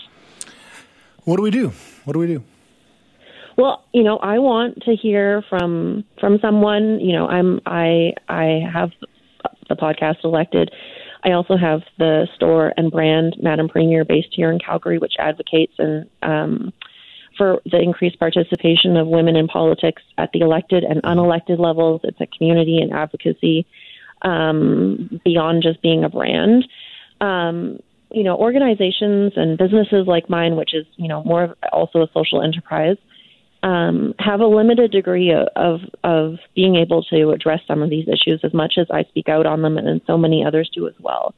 What 1.27 1.37
do 1.37 1.43
we 1.43 1.51
do? 1.51 1.73
What 2.05 2.15
do 2.15 2.21
we 2.21 2.29
do? 2.29 2.43
Well, 3.59 3.85
you 3.93 4.05
know, 4.05 4.19
I 4.19 4.39
want 4.39 4.83
to 4.83 4.95
hear 4.95 5.43
from 5.49 6.05
from 6.21 6.39
someone. 6.41 7.01
You 7.01 7.15
know, 7.15 7.27
I'm 7.27 7.61
I 7.67 8.13
I 8.29 8.61
have 8.73 8.93
the 9.69 9.75
podcast 9.75 10.23
elected. 10.23 10.71
I 11.25 11.33
also 11.33 11.57
have 11.57 11.81
the 11.99 12.29
store 12.37 12.73
and 12.77 12.93
brand 12.93 13.37
Madame 13.43 13.69
Premier 13.69 14.05
based 14.05 14.29
here 14.31 14.53
in 14.53 14.61
Calgary, 14.61 14.99
which 14.99 15.15
advocates 15.19 15.73
and 15.79 16.09
um, 16.23 16.73
for 17.37 17.61
the 17.71 17.81
increased 17.81 18.21
participation 18.21 18.97
of 18.97 19.09
women 19.09 19.35
in 19.35 19.49
politics 19.49 20.03
at 20.19 20.31
the 20.33 20.41
elected 20.41 20.85
and 20.85 21.03
unelected 21.03 21.59
levels. 21.59 22.03
It's 22.05 22.21
a 22.21 22.27
community 22.27 22.79
and 22.79 22.93
advocacy 22.93 23.67
um, 24.23 25.21
beyond 25.25 25.65
just 25.65 25.83
being 25.83 26.05
a 26.05 26.09
brand. 26.09 26.69
Um, 27.21 27.81
you 28.11 28.23
know, 28.23 28.37
organizations 28.37 29.33
and 29.37 29.59
businesses 29.59 30.07
like 30.07 30.31
mine, 30.31 30.57
which 30.57 30.75
is, 30.75 30.87
you 30.97 31.09
know, 31.09 31.23
more 31.25 31.45
of 31.45 31.55
also 31.73 32.01
a 32.01 32.09
social 32.15 32.43
enterprise, 32.43 32.97
um, 33.63 34.15
have 34.19 34.41
a 34.41 34.47
limited 34.47 34.93
degree 34.93 35.33
of, 35.33 35.81
of 36.05 36.39
being 36.55 36.77
able 36.77 37.03
to 37.05 37.31
address 37.31 37.61
some 37.67 37.83
of 37.83 37.91
these 37.91 38.07
issues 38.07 38.41
as 38.45 38.55
much 38.55 38.75
as 38.79 38.87
I 38.91 39.03
speak 39.05 39.29
out 39.29 39.47
on 39.47 39.63
them 39.63 39.77
and 39.77 40.01
so 40.07 40.17
many 40.17 40.45
others 40.45 40.71
do 40.73 40.87
as 40.87 40.95
well. 41.01 41.35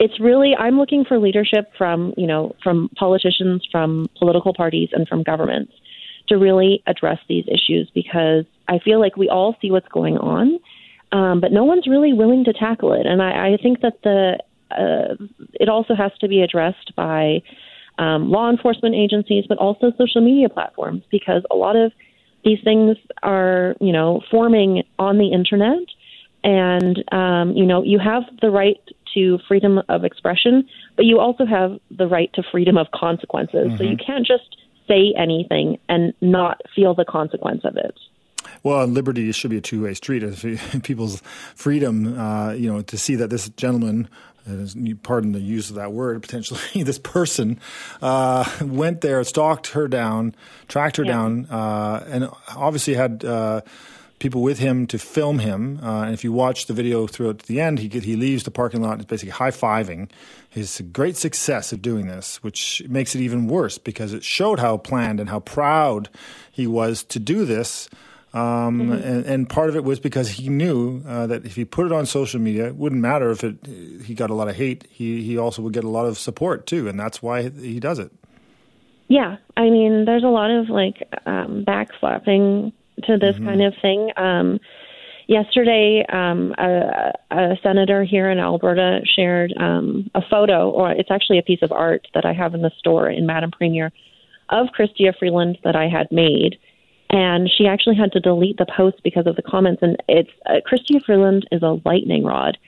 It's 0.00 0.18
really 0.20 0.54
I'm 0.56 0.78
looking 0.78 1.04
for 1.04 1.18
leadership 1.18 1.72
from, 1.76 2.14
you 2.16 2.26
know, 2.26 2.54
from 2.62 2.88
politicians, 2.96 3.66
from 3.70 4.08
political 4.18 4.54
parties 4.54 4.90
and 4.92 5.06
from 5.08 5.24
governments 5.24 5.72
to 6.28 6.36
really 6.36 6.82
address 6.86 7.18
these 7.28 7.44
issues 7.48 7.90
because 7.94 8.44
I 8.68 8.78
feel 8.78 9.00
like 9.00 9.16
we 9.16 9.28
all 9.28 9.56
see 9.60 9.70
what's 9.70 9.88
going 9.88 10.16
on. 10.16 10.60
Um, 11.10 11.40
but 11.40 11.52
no 11.52 11.64
one's 11.64 11.86
really 11.86 12.12
willing 12.12 12.44
to 12.44 12.52
tackle 12.52 12.92
it. 12.92 13.06
And 13.06 13.22
I, 13.22 13.54
I 13.54 13.56
think 13.62 13.80
that 13.80 14.02
the 14.04 14.38
uh, 14.70 15.14
it 15.54 15.68
also 15.68 15.94
has 15.94 16.12
to 16.20 16.28
be 16.28 16.42
addressed 16.42 16.94
by 16.96 17.42
um, 17.98 18.30
law 18.30 18.50
enforcement 18.50 18.94
agencies, 18.94 19.44
but 19.48 19.58
also 19.58 19.92
social 19.98 20.20
media 20.20 20.48
platforms, 20.48 21.02
because 21.10 21.42
a 21.50 21.56
lot 21.56 21.76
of 21.76 21.92
these 22.44 22.58
things 22.62 22.96
are, 23.22 23.74
you 23.80 23.92
know, 23.92 24.22
forming 24.30 24.84
on 24.98 25.18
the 25.18 25.32
internet, 25.32 25.82
and 26.44 27.02
um, 27.12 27.52
you 27.56 27.66
know, 27.66 27.82
you 27.82 27.98
have 27.98 28.22
the 28.40 28.50
right 28.50 28.80
to 29.14 29.38
freedom 29.48 29.80
of 29.88 30.04
expression, 30.04 30.68
but 30.96 31.04
you 31.04 31.18
also 31.18 31.44
have 31.44 31.78
the 31.90 32.06
right 32.06 32.32
to 32.34 32.42
freedom 32.52 32.76
of 32.76 32.86
consequences. 32.94 33.68
Mm-hmm. 33.68 33.76
So 33.76 33.82
you 33.82 33.96
can't 33.96 34.26
just 34.26 34.56
say 34.86 35.14
anything 35.18 35.78
and 35.88 36.14
not 36.20 36.60
feel 36.74 36.94
the 36.94 37.04
consequence 37.04 37.62
of 37.64 37.76
it. 37.76 37.98
Well, 38.62 38.86
liberty 38.86 39.30
should 39.32 39.50
be 39.50 39.58
a 39.58 39.62
two-way 39.62 39.94
street. 39.94 40.24
People's 40.82 41.22
freedom, 41.54 42.18
uh, 42.18 42.52
you 42.52 42.72
know, 42.72 42.82
to 42.82 42.98
see 42.98 43.14
that 43.16 43.30
this 43.30 43.48
gentleman 43.50 44.08
pardon 45.02 45.32
the 45.32 45.40
use 45.40 45.70
of 45.70 45.76
that 45.76 45.92
word, 45.92 46.22
potentially 46.22 46.82
this 46.82 46.98
person 46.98 47.60
uh, 48.02 48.44
went 48.62 49.00
there, 49.00 49.22
stalked 49.24 49.68
her 49.68 49.88
down, 49.88 50.34
tracked 50.68 50.96
her 50.96 51.04
yeah. 51.04 51.12
down, 51.12 51.46
uh, 51.46 52.04
and 52.08 52.28
obviously 52.56 52.94
had 52.94 53.24
uh, 53.24 53.60
people 54.18 54.42
with 54.42 54.58
him 54.58 54.86
to 54.86 54.98
film 54.98 55.38
him. 55.38 55.80
Uh, 55.82 56.02
and 56.02 56.14
if 56.14 56.24
you 56.24 56.32
watch 56.32 56.66
the 56.66 56.74
video 56.74 57.06
throughout 57.06 57.40
to 57.40 57.46
the 57.46 57.60
end, 57.60 57.78
he 57.78 57.88
he 57.88 58.16
leaves 58.16 58.44
the 58.44 58.50
parking 58.50 58.82
lot, 58.82 58.98
and 58.98 59.06
basically 59.06 59.30
high 59.30 59.50
fiving 59.50 60.08
his 60.48 60.82
great 60.92 61.16
success 61.16 61.72
of 61.72 61.82
doing 61.82 62.06
this, 62.06 62.42
which 62.42 62.82
makes 62.88 63.14
it 63.14 63.20
even 63.20 63.48
worse 63.48 63.78
because 63.78 64.12
it 64.12 64.24
showed 64.24 64.58
how 64.58 64.76
planned 64.76 65.20
and 65.20 65.28
how 65.28 65.40
proud 65.40 66.08
he 66.50 66.66
was 66.66 67.04
to 67.04 67.18
do 67.18 67.44
this. 67.44 67.88
Um, 68.38 68.80
mm-hmm. 68.80 68.92
and, 68.92 69.26
and, 69.26 69.48
part 69.48 69.68
of 69.68 69.76
it 69.76 69.84
was 69.84 69.98
because 69.98 70.28
he 70.28 70.48
knew 70.48 71.02
uh, 71.06 71.26
that 71.26 71.44
if 71.44 71.56
he 71.56 71.64
put 71.64 71.86
it 71.86 71.92
on 71.92 72.06
social 72.06 72.38
media, 72.38 72.66
it 72.66 72.76
wouldn't 72.76 73.00
matter 73.00 73.30
if 73.30 73.42
it 73.42 73.56
he 74.04 74.14
got 74.14 74.30
a 74.30 74.34
lot 74.34 74.48
of 74.48 74.54
hate. 74.54 74.86
He 74.90 75.22
he 75.22 75.38
also 75.38 75.62
would 75.62 75.72
get 75.72 75.84
a 75.84 75.88
lot 75.88 76.06
of 76.06 76.18
support 76.18 76.66
too, 76.66 76.88
and 76.88 77.00
that's 77.00 77.22
why 77.22 77.48
he 77.48 77.80
does 77.80 77.98
it. 77.98 78.12
Yeah, 79.08 79.38
I 79.56 79.70
mean, 79.70 80.04
there's 80.04 80.22
a 80.22 80.28
lot 80.28 80.50
of 80.50 80.68
like 80.68 81.02
um, 81.26 81.64
backslapping 81.66 82.72
to 83.04 83.16
this 83.16 83.36
mm-hmm. 83.36 83.46
kind 83.46 83.62
of 83.62 83.74
thing. 83.80 84.10
Um, 84.16 84.60
yesterday, 85.26 86.04
um, 86.08 86.54
a, 86.58 87.12
a, 87.30 87.56
senator 87.62 88.04
here 88.04 88.30
in 88.30 88.38
Alberta 88.38 89.00
shared 89.04 89.54
um, 89.58 90.10
a 90.14 90.22
photo, 90.28 90.70
or 90.70 90.90
it's 90.90 91.10
actually 91.10 91.38
a 91.38 91.42
piece 91.42 91.62
of 91.62 91.72
art 91.72 92.06
that 92.14 92.24
I 92.24 92.34
have 92.34 92.54
in 92.54 92.62
the 92.62 92.72
store 92.78 93.08
in 93.08 93.26
Madame 93.26 93.50
Premier 93.50 93.90
of 94.50 94.68
Chrystia 94.78 95.16
Freeland 95.18 95.58
that 95.64 95.76
I 95.76 95.88
had 95.88 96.12
made. 96.12 96.58
And 97.10 97.50
she 97.50 97.66
actually 97.66 97.96
had 97.96 98.12
to 98.12 98.20
delete 98.20 98.58
the 98.58 98.66
post 98.66 99.02
because 99.02 99.26
of 99.26 99.36
the 99.36 99.42
comments. 99.42 99.82
And 99.82 99.96
it's 100.08 100.30
uh, 100.46 100.60
Chrystia 100.70 101.02
Freeland 101.04 101.46
is 101.50 101.62
a 101.62 101.80
lightning 101.84 102.24
rod 102.24 102.58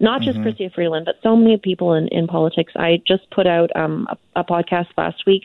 not 0.00 0.22
just 0.22 0.38
mm-hmm. 0.38 0.48
Chrystia 0.48 0.72
Freeland, 0.72 1.06
but 1.06 1.16
so 1.22 1.36
many 1.36 1.56
people 1.56 1.94
in, 1.94 2.08
in 2.08 2.26
politics. 2.26 2.72
I 2.76 3.02
just 3.06 3.28
put 3.30 3.46
out 3.46 3.70
um, 3.74 4.06
a, 4.08 4.40
a 4.40 4.44
podcast 4.44 4.86
last 4.96 5.26
week 5.26 5.42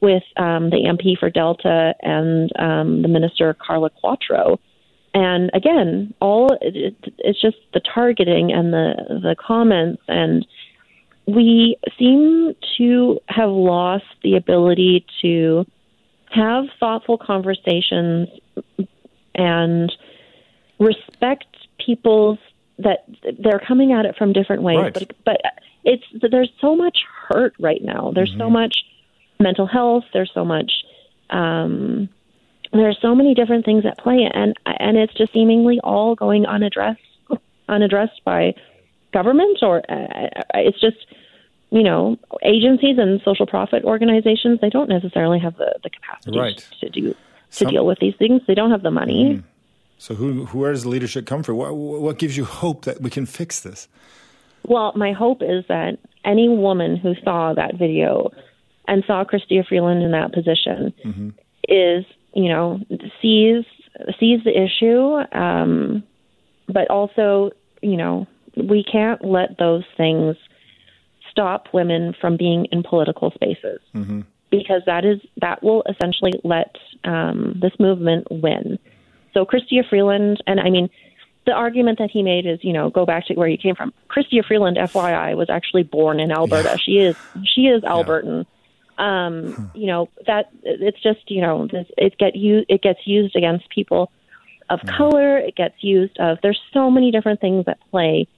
with 0.00 0.22
um, 0.36 0.70
the 0.70 0.84
MP 0.86 1.18
for 1.18 1.30
Delta 1.30 1.94
and 2.00 2.50
um, 2.58 3.02
the 3.02 3.08
minister 3.08 3.54
Carla 3.54 3.90
Qualtrough. 4.02 4.58
And 5.12 5.50
again, 5.54 6.14
all 6.20 6.56
it, 6.60 6.94
it's 7.18 7.40
just 7.40 7.56
the 7.74 7.80
targeting 7.80 8.52
and 8.52 8.72
the 8.72 8.94
the 9.22 9.34
comments, 9.44 10.00
and 10.06 10.46
we 11.26 11.76
seem 11.98 12.54
to 12.78 13.18
have 13.26 13.50
lost 13.50 14.04
the 14.22 14.36
ability 14.36 15.04
to 15.22 15.66
have 16.30 16.64
thoughtful 16.78 17.18
conversations 17.18 18.28
and 19.34 19.92
respect 20.78 21.46
people's 21.84 22.38
that 22.78 23.04
they're 23.38 23.60
coming 23.66 23.92
at 23.92 24.06
it 24.06 24.16
from 24.16 24.32
different 24.32 24.62
ways. 24.62 24.78
Right. 24.78 24.94
But 24.94 25.12
but 25.24 25.40
it's 25.84 26.04
there's 26.30 26.50
so 26.60 26.76
much 26.76 26.98
hurt 27.28 27.54
right 27.60 27.82
now. 27.82 28.12
There's 28.14 28.30
mm-hmm. 28.30 28.40
so 28.40 28.50
much 28.50 28.76
mental 29.38 29.66
health. 29.66 30.04
There's 30.12 30.30
so 30.32 30.44
much. 30.44 30.72
Um, 31.30 32.08
there's 32.72 32.98
so 33.02 33.14
many 33.14 33.34
different 33.34 33.64
things 33.64 33.84
at 33.84 33.98
play, 33.98 34.28
and 34.32 34.54
and 34.66 34.96
it's 34.96 35.14
just 35.14 35.32
seemingly 35.32 35.80
all 35.82 36.14
going 36.14 36.46
unaddressed, 36.46 37.00
unaddressed 37.68 38.20
by 38.24 38.54
government, 39.12 39.58
or 39.62 39.78
uh, 39.90 40.28
it's 40.54 40.80
just 40.80 40.96
you 41.70 41.82
know 41.82 42.18
agencies 42.42 42.98
and 42.98 43.20
social 43.24 43.46
profit 43.46 43.84
organizations. 43.84 44.60
They 44.60 44.70
don't 44.70 44.88
necessarily 44.88 45.38
have 45.38 45.56
the 45.56 45.78
the 45.82 45.90
capacity 45.90 46.38
right. 46.38 46.68
to 46.80 46.88
do 46.90 47.10
to 47.10 47.16
Some, 47.50 47.68
deal 47.68 47.86
with 47.86 47.98
these 47.98 48.14
things. 48.16 48.42
They 48.46 48.54
don't 48.54 48.70
have 48.70 48.82
the 48.82 48.90
money. 48.90 49.36
Mm. 49.36 49.44
So, 49.98 50.14
who, 50.14 50.46
where 50.46 50.72
does 50.72 50.84
the 50.84 50.88
leadership 50.88 51.26
come 51.26 51.42
from? 51.42 51.56
What, 51.56 51.74
what 51.76 52.18
gives 52.18 52.36
you 52.36 52.44
hope 52.44 52.86
that 52.86 53.02
we 53.02 53.10
can 53.10 53.26
fix 53.26 53.60
this? 53.60 53.86
Well, 54.66 54.92
my 54.96 55.12
hope 55.12 55.42
is 55.42 55.64
that 55.68 55.98
any 56.24 56.48
woman 56.48 56.96
who 56.96 57.14
saw 57.22 57.52
that 57.54 57.76
video 57.76 58.30
and 58.88 59.04
saw 59.06 59.24
Chrystia 59.24 59.66
Freeland 59.66 60.02
in 60.02 60.12
that 60.12 60.32
position 60.32 60.94
mm-hmm. 61.04 61.28
is, 61.68 62.04
you 62.34 62.48
know, 62.48 62.80
sees 63.20 63.64
sees 64.18 64.42
the 64.44 64.58
issue, 64.58 65.38
um, 65.38 66.02
but 66.66 66.88
also, 66.90 67.50
you 67.82 67.96
know, 67.96 68.26
we 68.56 68.82
can't 68.82 69.22
let 69.24 69.58
those 69.58 69.84
things 69.96 70.36
stop 71.30 71.68
women 71.72 72.14
from 72.20 72.36
being 72.36 72.66
in 72.72 72.82
political 72.82 73.30
spaces 73.32 73.80
mm-hmm. 73.94 74.20
because 74.50 74.82
that 74.86 75.04
is 75.04 75.20
that 75.40 75.62
will 75.62 75.82
essentially 75.88 76.32
let 76.44 76.76
um, 77.04 77.58
this 77.60 77.72
movement 77.78 78.26
win. 78.30 78.78
So 79.32 79.44
Chrystia 79.44 79.88
Freeland, 79.88 80.42
and 80.46 80.60
I 80.60 80.70
mean, 80.70 80.90
the 81.46 81.52
argument 81.52 81.98
that 81.98 82.10
he 82.10 82.22
made 82.22 82.46
is, 82.46 82.58
you 82.62 82.72
know, 82.72 82.90
go 82.90 83.06
back 83.06 83.26
to 83.26 83.34
where 83.34 83.48
you 83.48 83.58
came 83.58 83.74
from. 83.74 83.92
Chrystia 84.08 84.44
Freeland, 84.44 84.76
FYI, 84.76 85.36
was 85.36 85.48
actually 85.48 85.84
born 85.84 86.20
in 86.20 86.30
Alberta. 86.30 86.70
Yeah. 86.70 86.76
She 86.76 86.92
is 86.98 87.16
she 87.44 87.62
is 87.62 87.82
Albertan. 87.82 88.44
Yeah. 88.44 89.26
Um, 89.26 89.70
you 89.74 89.86
know 89.86 90.10
that 90.26 90.50
it's 90.62 91.02
just 91.02 91.30
you 91.30 91.40
know 91.40 91.66
it 91.72 92.18
get 92.18 92.36
you 92.36 92.64
it 92.68 92.82
gets 92.82 93.00
used 93.06 93.34
against 93.34 93.70
people 93.70 94.12
of 94.68 94.80
mm. 94.80 94.96
color. 94.96 95.38
It 95.38 95.56
gets 95.56 95.76
used 95.80 96.18
of 96.18 96.38
there's 96.42 96.60
so 96.72 96.90
many 96.90 97.10
different 97.10 97.40
things 97.40 97.64
at 97.66 97.78
play, 97.90 98.28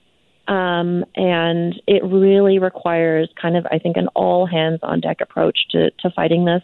um, 0.48 1.04
and 1.14 1.80
it 1.86 2.02
really 2.04 2.58
requires 2.58 3.28
kind 3.40 3.56
of 3.56 3.66
I 3.70 3.78
think 3.78 3.96
an 3.96 4.08
all 4.08 4.46
hands 4.46 4.80
on 4.82 5.00
deck 5.00 5.20
approach 5.20 5.58
to 5.70 5.90
to 5.90 6.10
fighting 6.10 6.44
this. 6.44 6.62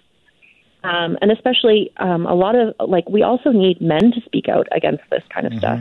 Um, 0.85 1.19
and 1.21 1.33
especially 1.33 1.91
um, 1.97 2.25
a 2.27 2.35
lot 2.35 2.55
of 2.55 2.75
like 2.89 3.09
we 3.09 3.23
also 3.23 3.51
need 3.51 3.81
men 3.81 4.13
to 4.13 4.21
speak 4.25 4.49
out 4.49 4.69
against 4.73 5.03
this 5.11 5.23
kind 5.33 5.47
of 5.47 5.53
mm-hmm. 5.53 5.59
stuff. 5.59 5.81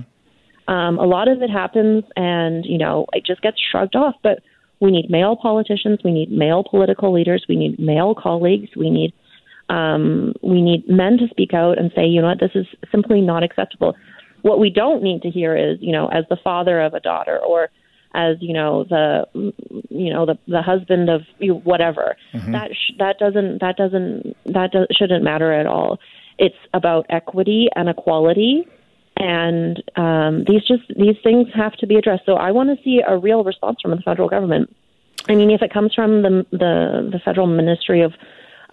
Um, 0.68 1.00
a 1.00 1.06
lot 1.06 1.28
of 1.28 1.42
it 1.42 1.50
happens, 1.50 2.04
and 2.16 2.66
you 2.66 2.78
know 2.78 3.06
it 3.14 3.26
just 3.26 3.42
gets 3.42 3.58
shrugged 3.60 3.96
off. 3.96 4.16
But 4.22 4.40
we 4.80 4.92
need 4.92 5.10
male 5.10 5.36
politicians, 5.36 6.00
we 6.04 6.12
need 6.12 6.32
male 6.32 6.64
political 6.64 7.12
leaders, 7.12 7.46
we 7.50 7.56
need 7.56 7.80
male 7.80 8.14
colleagues, 8.14 8.70
we 8.76 8.90
need 8.90 9.14
um, 9.70 10.34
we 10.42 10.62
need 10.62 10.88
men 10.88 11.18
to 11.18 11.28
speak 11.30 11.54
out 11.54 11.78
and 11.78 11.92
say, 11.94 12.06
you 12.06 12.22
know 12.22 12.28
what, 12.28 12.40
this 12.40 12.52
is 12.56 12.66
simply 12.92 13.22
not 13.22 13.44
acceptable. 13.44 13.96
What 14.44 14.60
we 14.60 14.70
don't 14.70 15.04
need 15.04 15.24
to 15.24 15.30
hear 15.30 15.58
is, 15.58 15.78
you 15.82 15.92
know, 15.92 16.08
as 16.08 16.24
the 16.30 16.38
father 16.42 16.80
of 16.80 16.94
a 16.94 17.00
daughter 17.00 17.38
or 17.38 17.70
as 18.14 18.38
you 18.40 18.54
know 18.54 18.84
the 18.84 19.28
you 19.90 20.14
know 20.14 20.26
the 20.26 20.38
the 20.48 20.62
husband 20.62 21.10
of 21.10 21.22
whatever. 21.40 22.16
Mm-hmm. 22.34 22.52
that 22.52 22.72
sh- 22.74 22.94
that 23.00 23.20
doesn't 23.20 23.60
that 23.60 23.78
doesn't 23.78 24.36
that 24.46 24.72
do- 24.72 24.88
shouldn't 24.92 25.24
matter 25.24 25.52
at 25.54 25.66
all. 25.66 26.00
It's 26.38 26.56
about 26.74 27.06
equity 27.10 27.68
and 27.76 27.90
equality. 27.90 28.68
And 29.20 29.82
um, 29.96 30.44
these 30.48 30.64
just 30.68 30.84
these 30.96 31.16
things 31.24 31.48
have 31.56 31.74
to 31.78 31.88
be 31.88 31.96
addressed. 31.96 32.26
So 32.26 32.34
i 32.36 32.52
want 32.52 32.76
to 32.76 32.84
see 32.84 33.02
a 33.06 33.18
real 33.18 33.44
response 33.44 33.80
from 33.82 33.92
the 33.92 34.02
federal 34.02 34.30
government. 34.30 34.76
I 35.28 35.36
mean 35.36 35.50
if 35.52 35.62
it 35.62 35.74
comes 35.74 35.94
from 35.94 36.22
the 36.22 36.46
the, 36.52 37.10
the 37.12 37.20
federal 37.26 37.48
ministry 37.48 38.02
of 38.02 38.14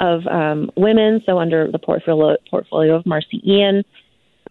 of 0.01 0.27
um, 0.27 0.71
women 0.77 1.23
so 1.25 1.39
under 1.39 1.71
the 1.71 1.79
portfolio 1.79 2.37
portfolio 2.51 2.97
of 2.97 3.05
Marci 3.05 3.41
Ien 3.47 3.85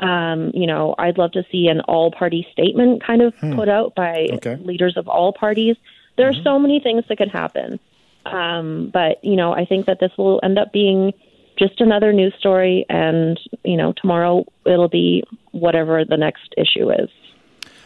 um, 0.04 0.52
you 0.54 0.68
know, 0.68 0.96
I'd 0.98 1.18
love 1.18 1.32
to 1.34 1.44
see 1.52 1.68
an 1.68 1.82
all 1.82 2.12
party 2.12 2.48
statement 2.52 3.04
kind 3.04 3.22
of 3.22 3.34
hmm. 3.36 3.56
put 3.56 3.70
out 3.70 3.96
by 3.96 4.28
okay. 4.34 4.56
leaders 4.58 4.98
of 4.98 5.08
all 5.08 5.34
parties. 5.34 5.76
There 6.18 6.30
mm-hmm. 6.30 6.40
are 6.40 6.44
so 6.44 6.60
many 6.60 6.80
things 6.80 7.04
that 7.10 7.18
could 7.18 7.32
happen. 7.32 7.80
Um, 8.26 8.90
but, 8.94 9.24
you 9.24 9.36
know, 9.36 9.54
I 9.54 9.66
think 9.66 9.86
that 9.88 10.00
this 10.00 10.12
will 10.18 10.40
end 10.44 10.58
up 10.58 10.72
being 10.72 11.14
just 11.58 11.82
another 11.82 12.14
news 12.14 12.34
story. 12.40 12.86
And, 12.90 13.40
you 13.64 13.78
know, 13.78 13.94
tomorrow 13.94 14.46
it'll 14.66 14.90
be 14.90 15.24
whatever 15.52 16.06
the 16.06 16.18
next 16.18 16.54
issue 16.58 16.90
is. 16.92 17.10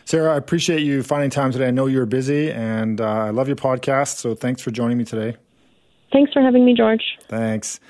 Sarah, 0.06 0.34
I 0.34 0.38
appreciate 0.38 0.82
you 0.82 1.04
finding 1.04 1.30
time 1.30 1.52
today. 1.52 1.68
I 1.68 1.72
know 1.72 1.88
you're 1.88 2.06
busy 2.06 2.50
and 2.50 3.02
uh, 3.02 3.06
I 3.06 3.30
love 3.32 3.48
your 3.48 3.58
podcast. 3.58 4.18
So 4.18 4.36
thanks 4.36 4.62
for 4.62 4.72
joining 4.72 4.98
me 4.98 5.04
today. 5.04 5.36
Thanks 6.14 6.32
for 6.32 6.42
having 6.42 6.64
me, 6.64 6.74
George. 6.76 7.18
Thanks. 7.28 7.82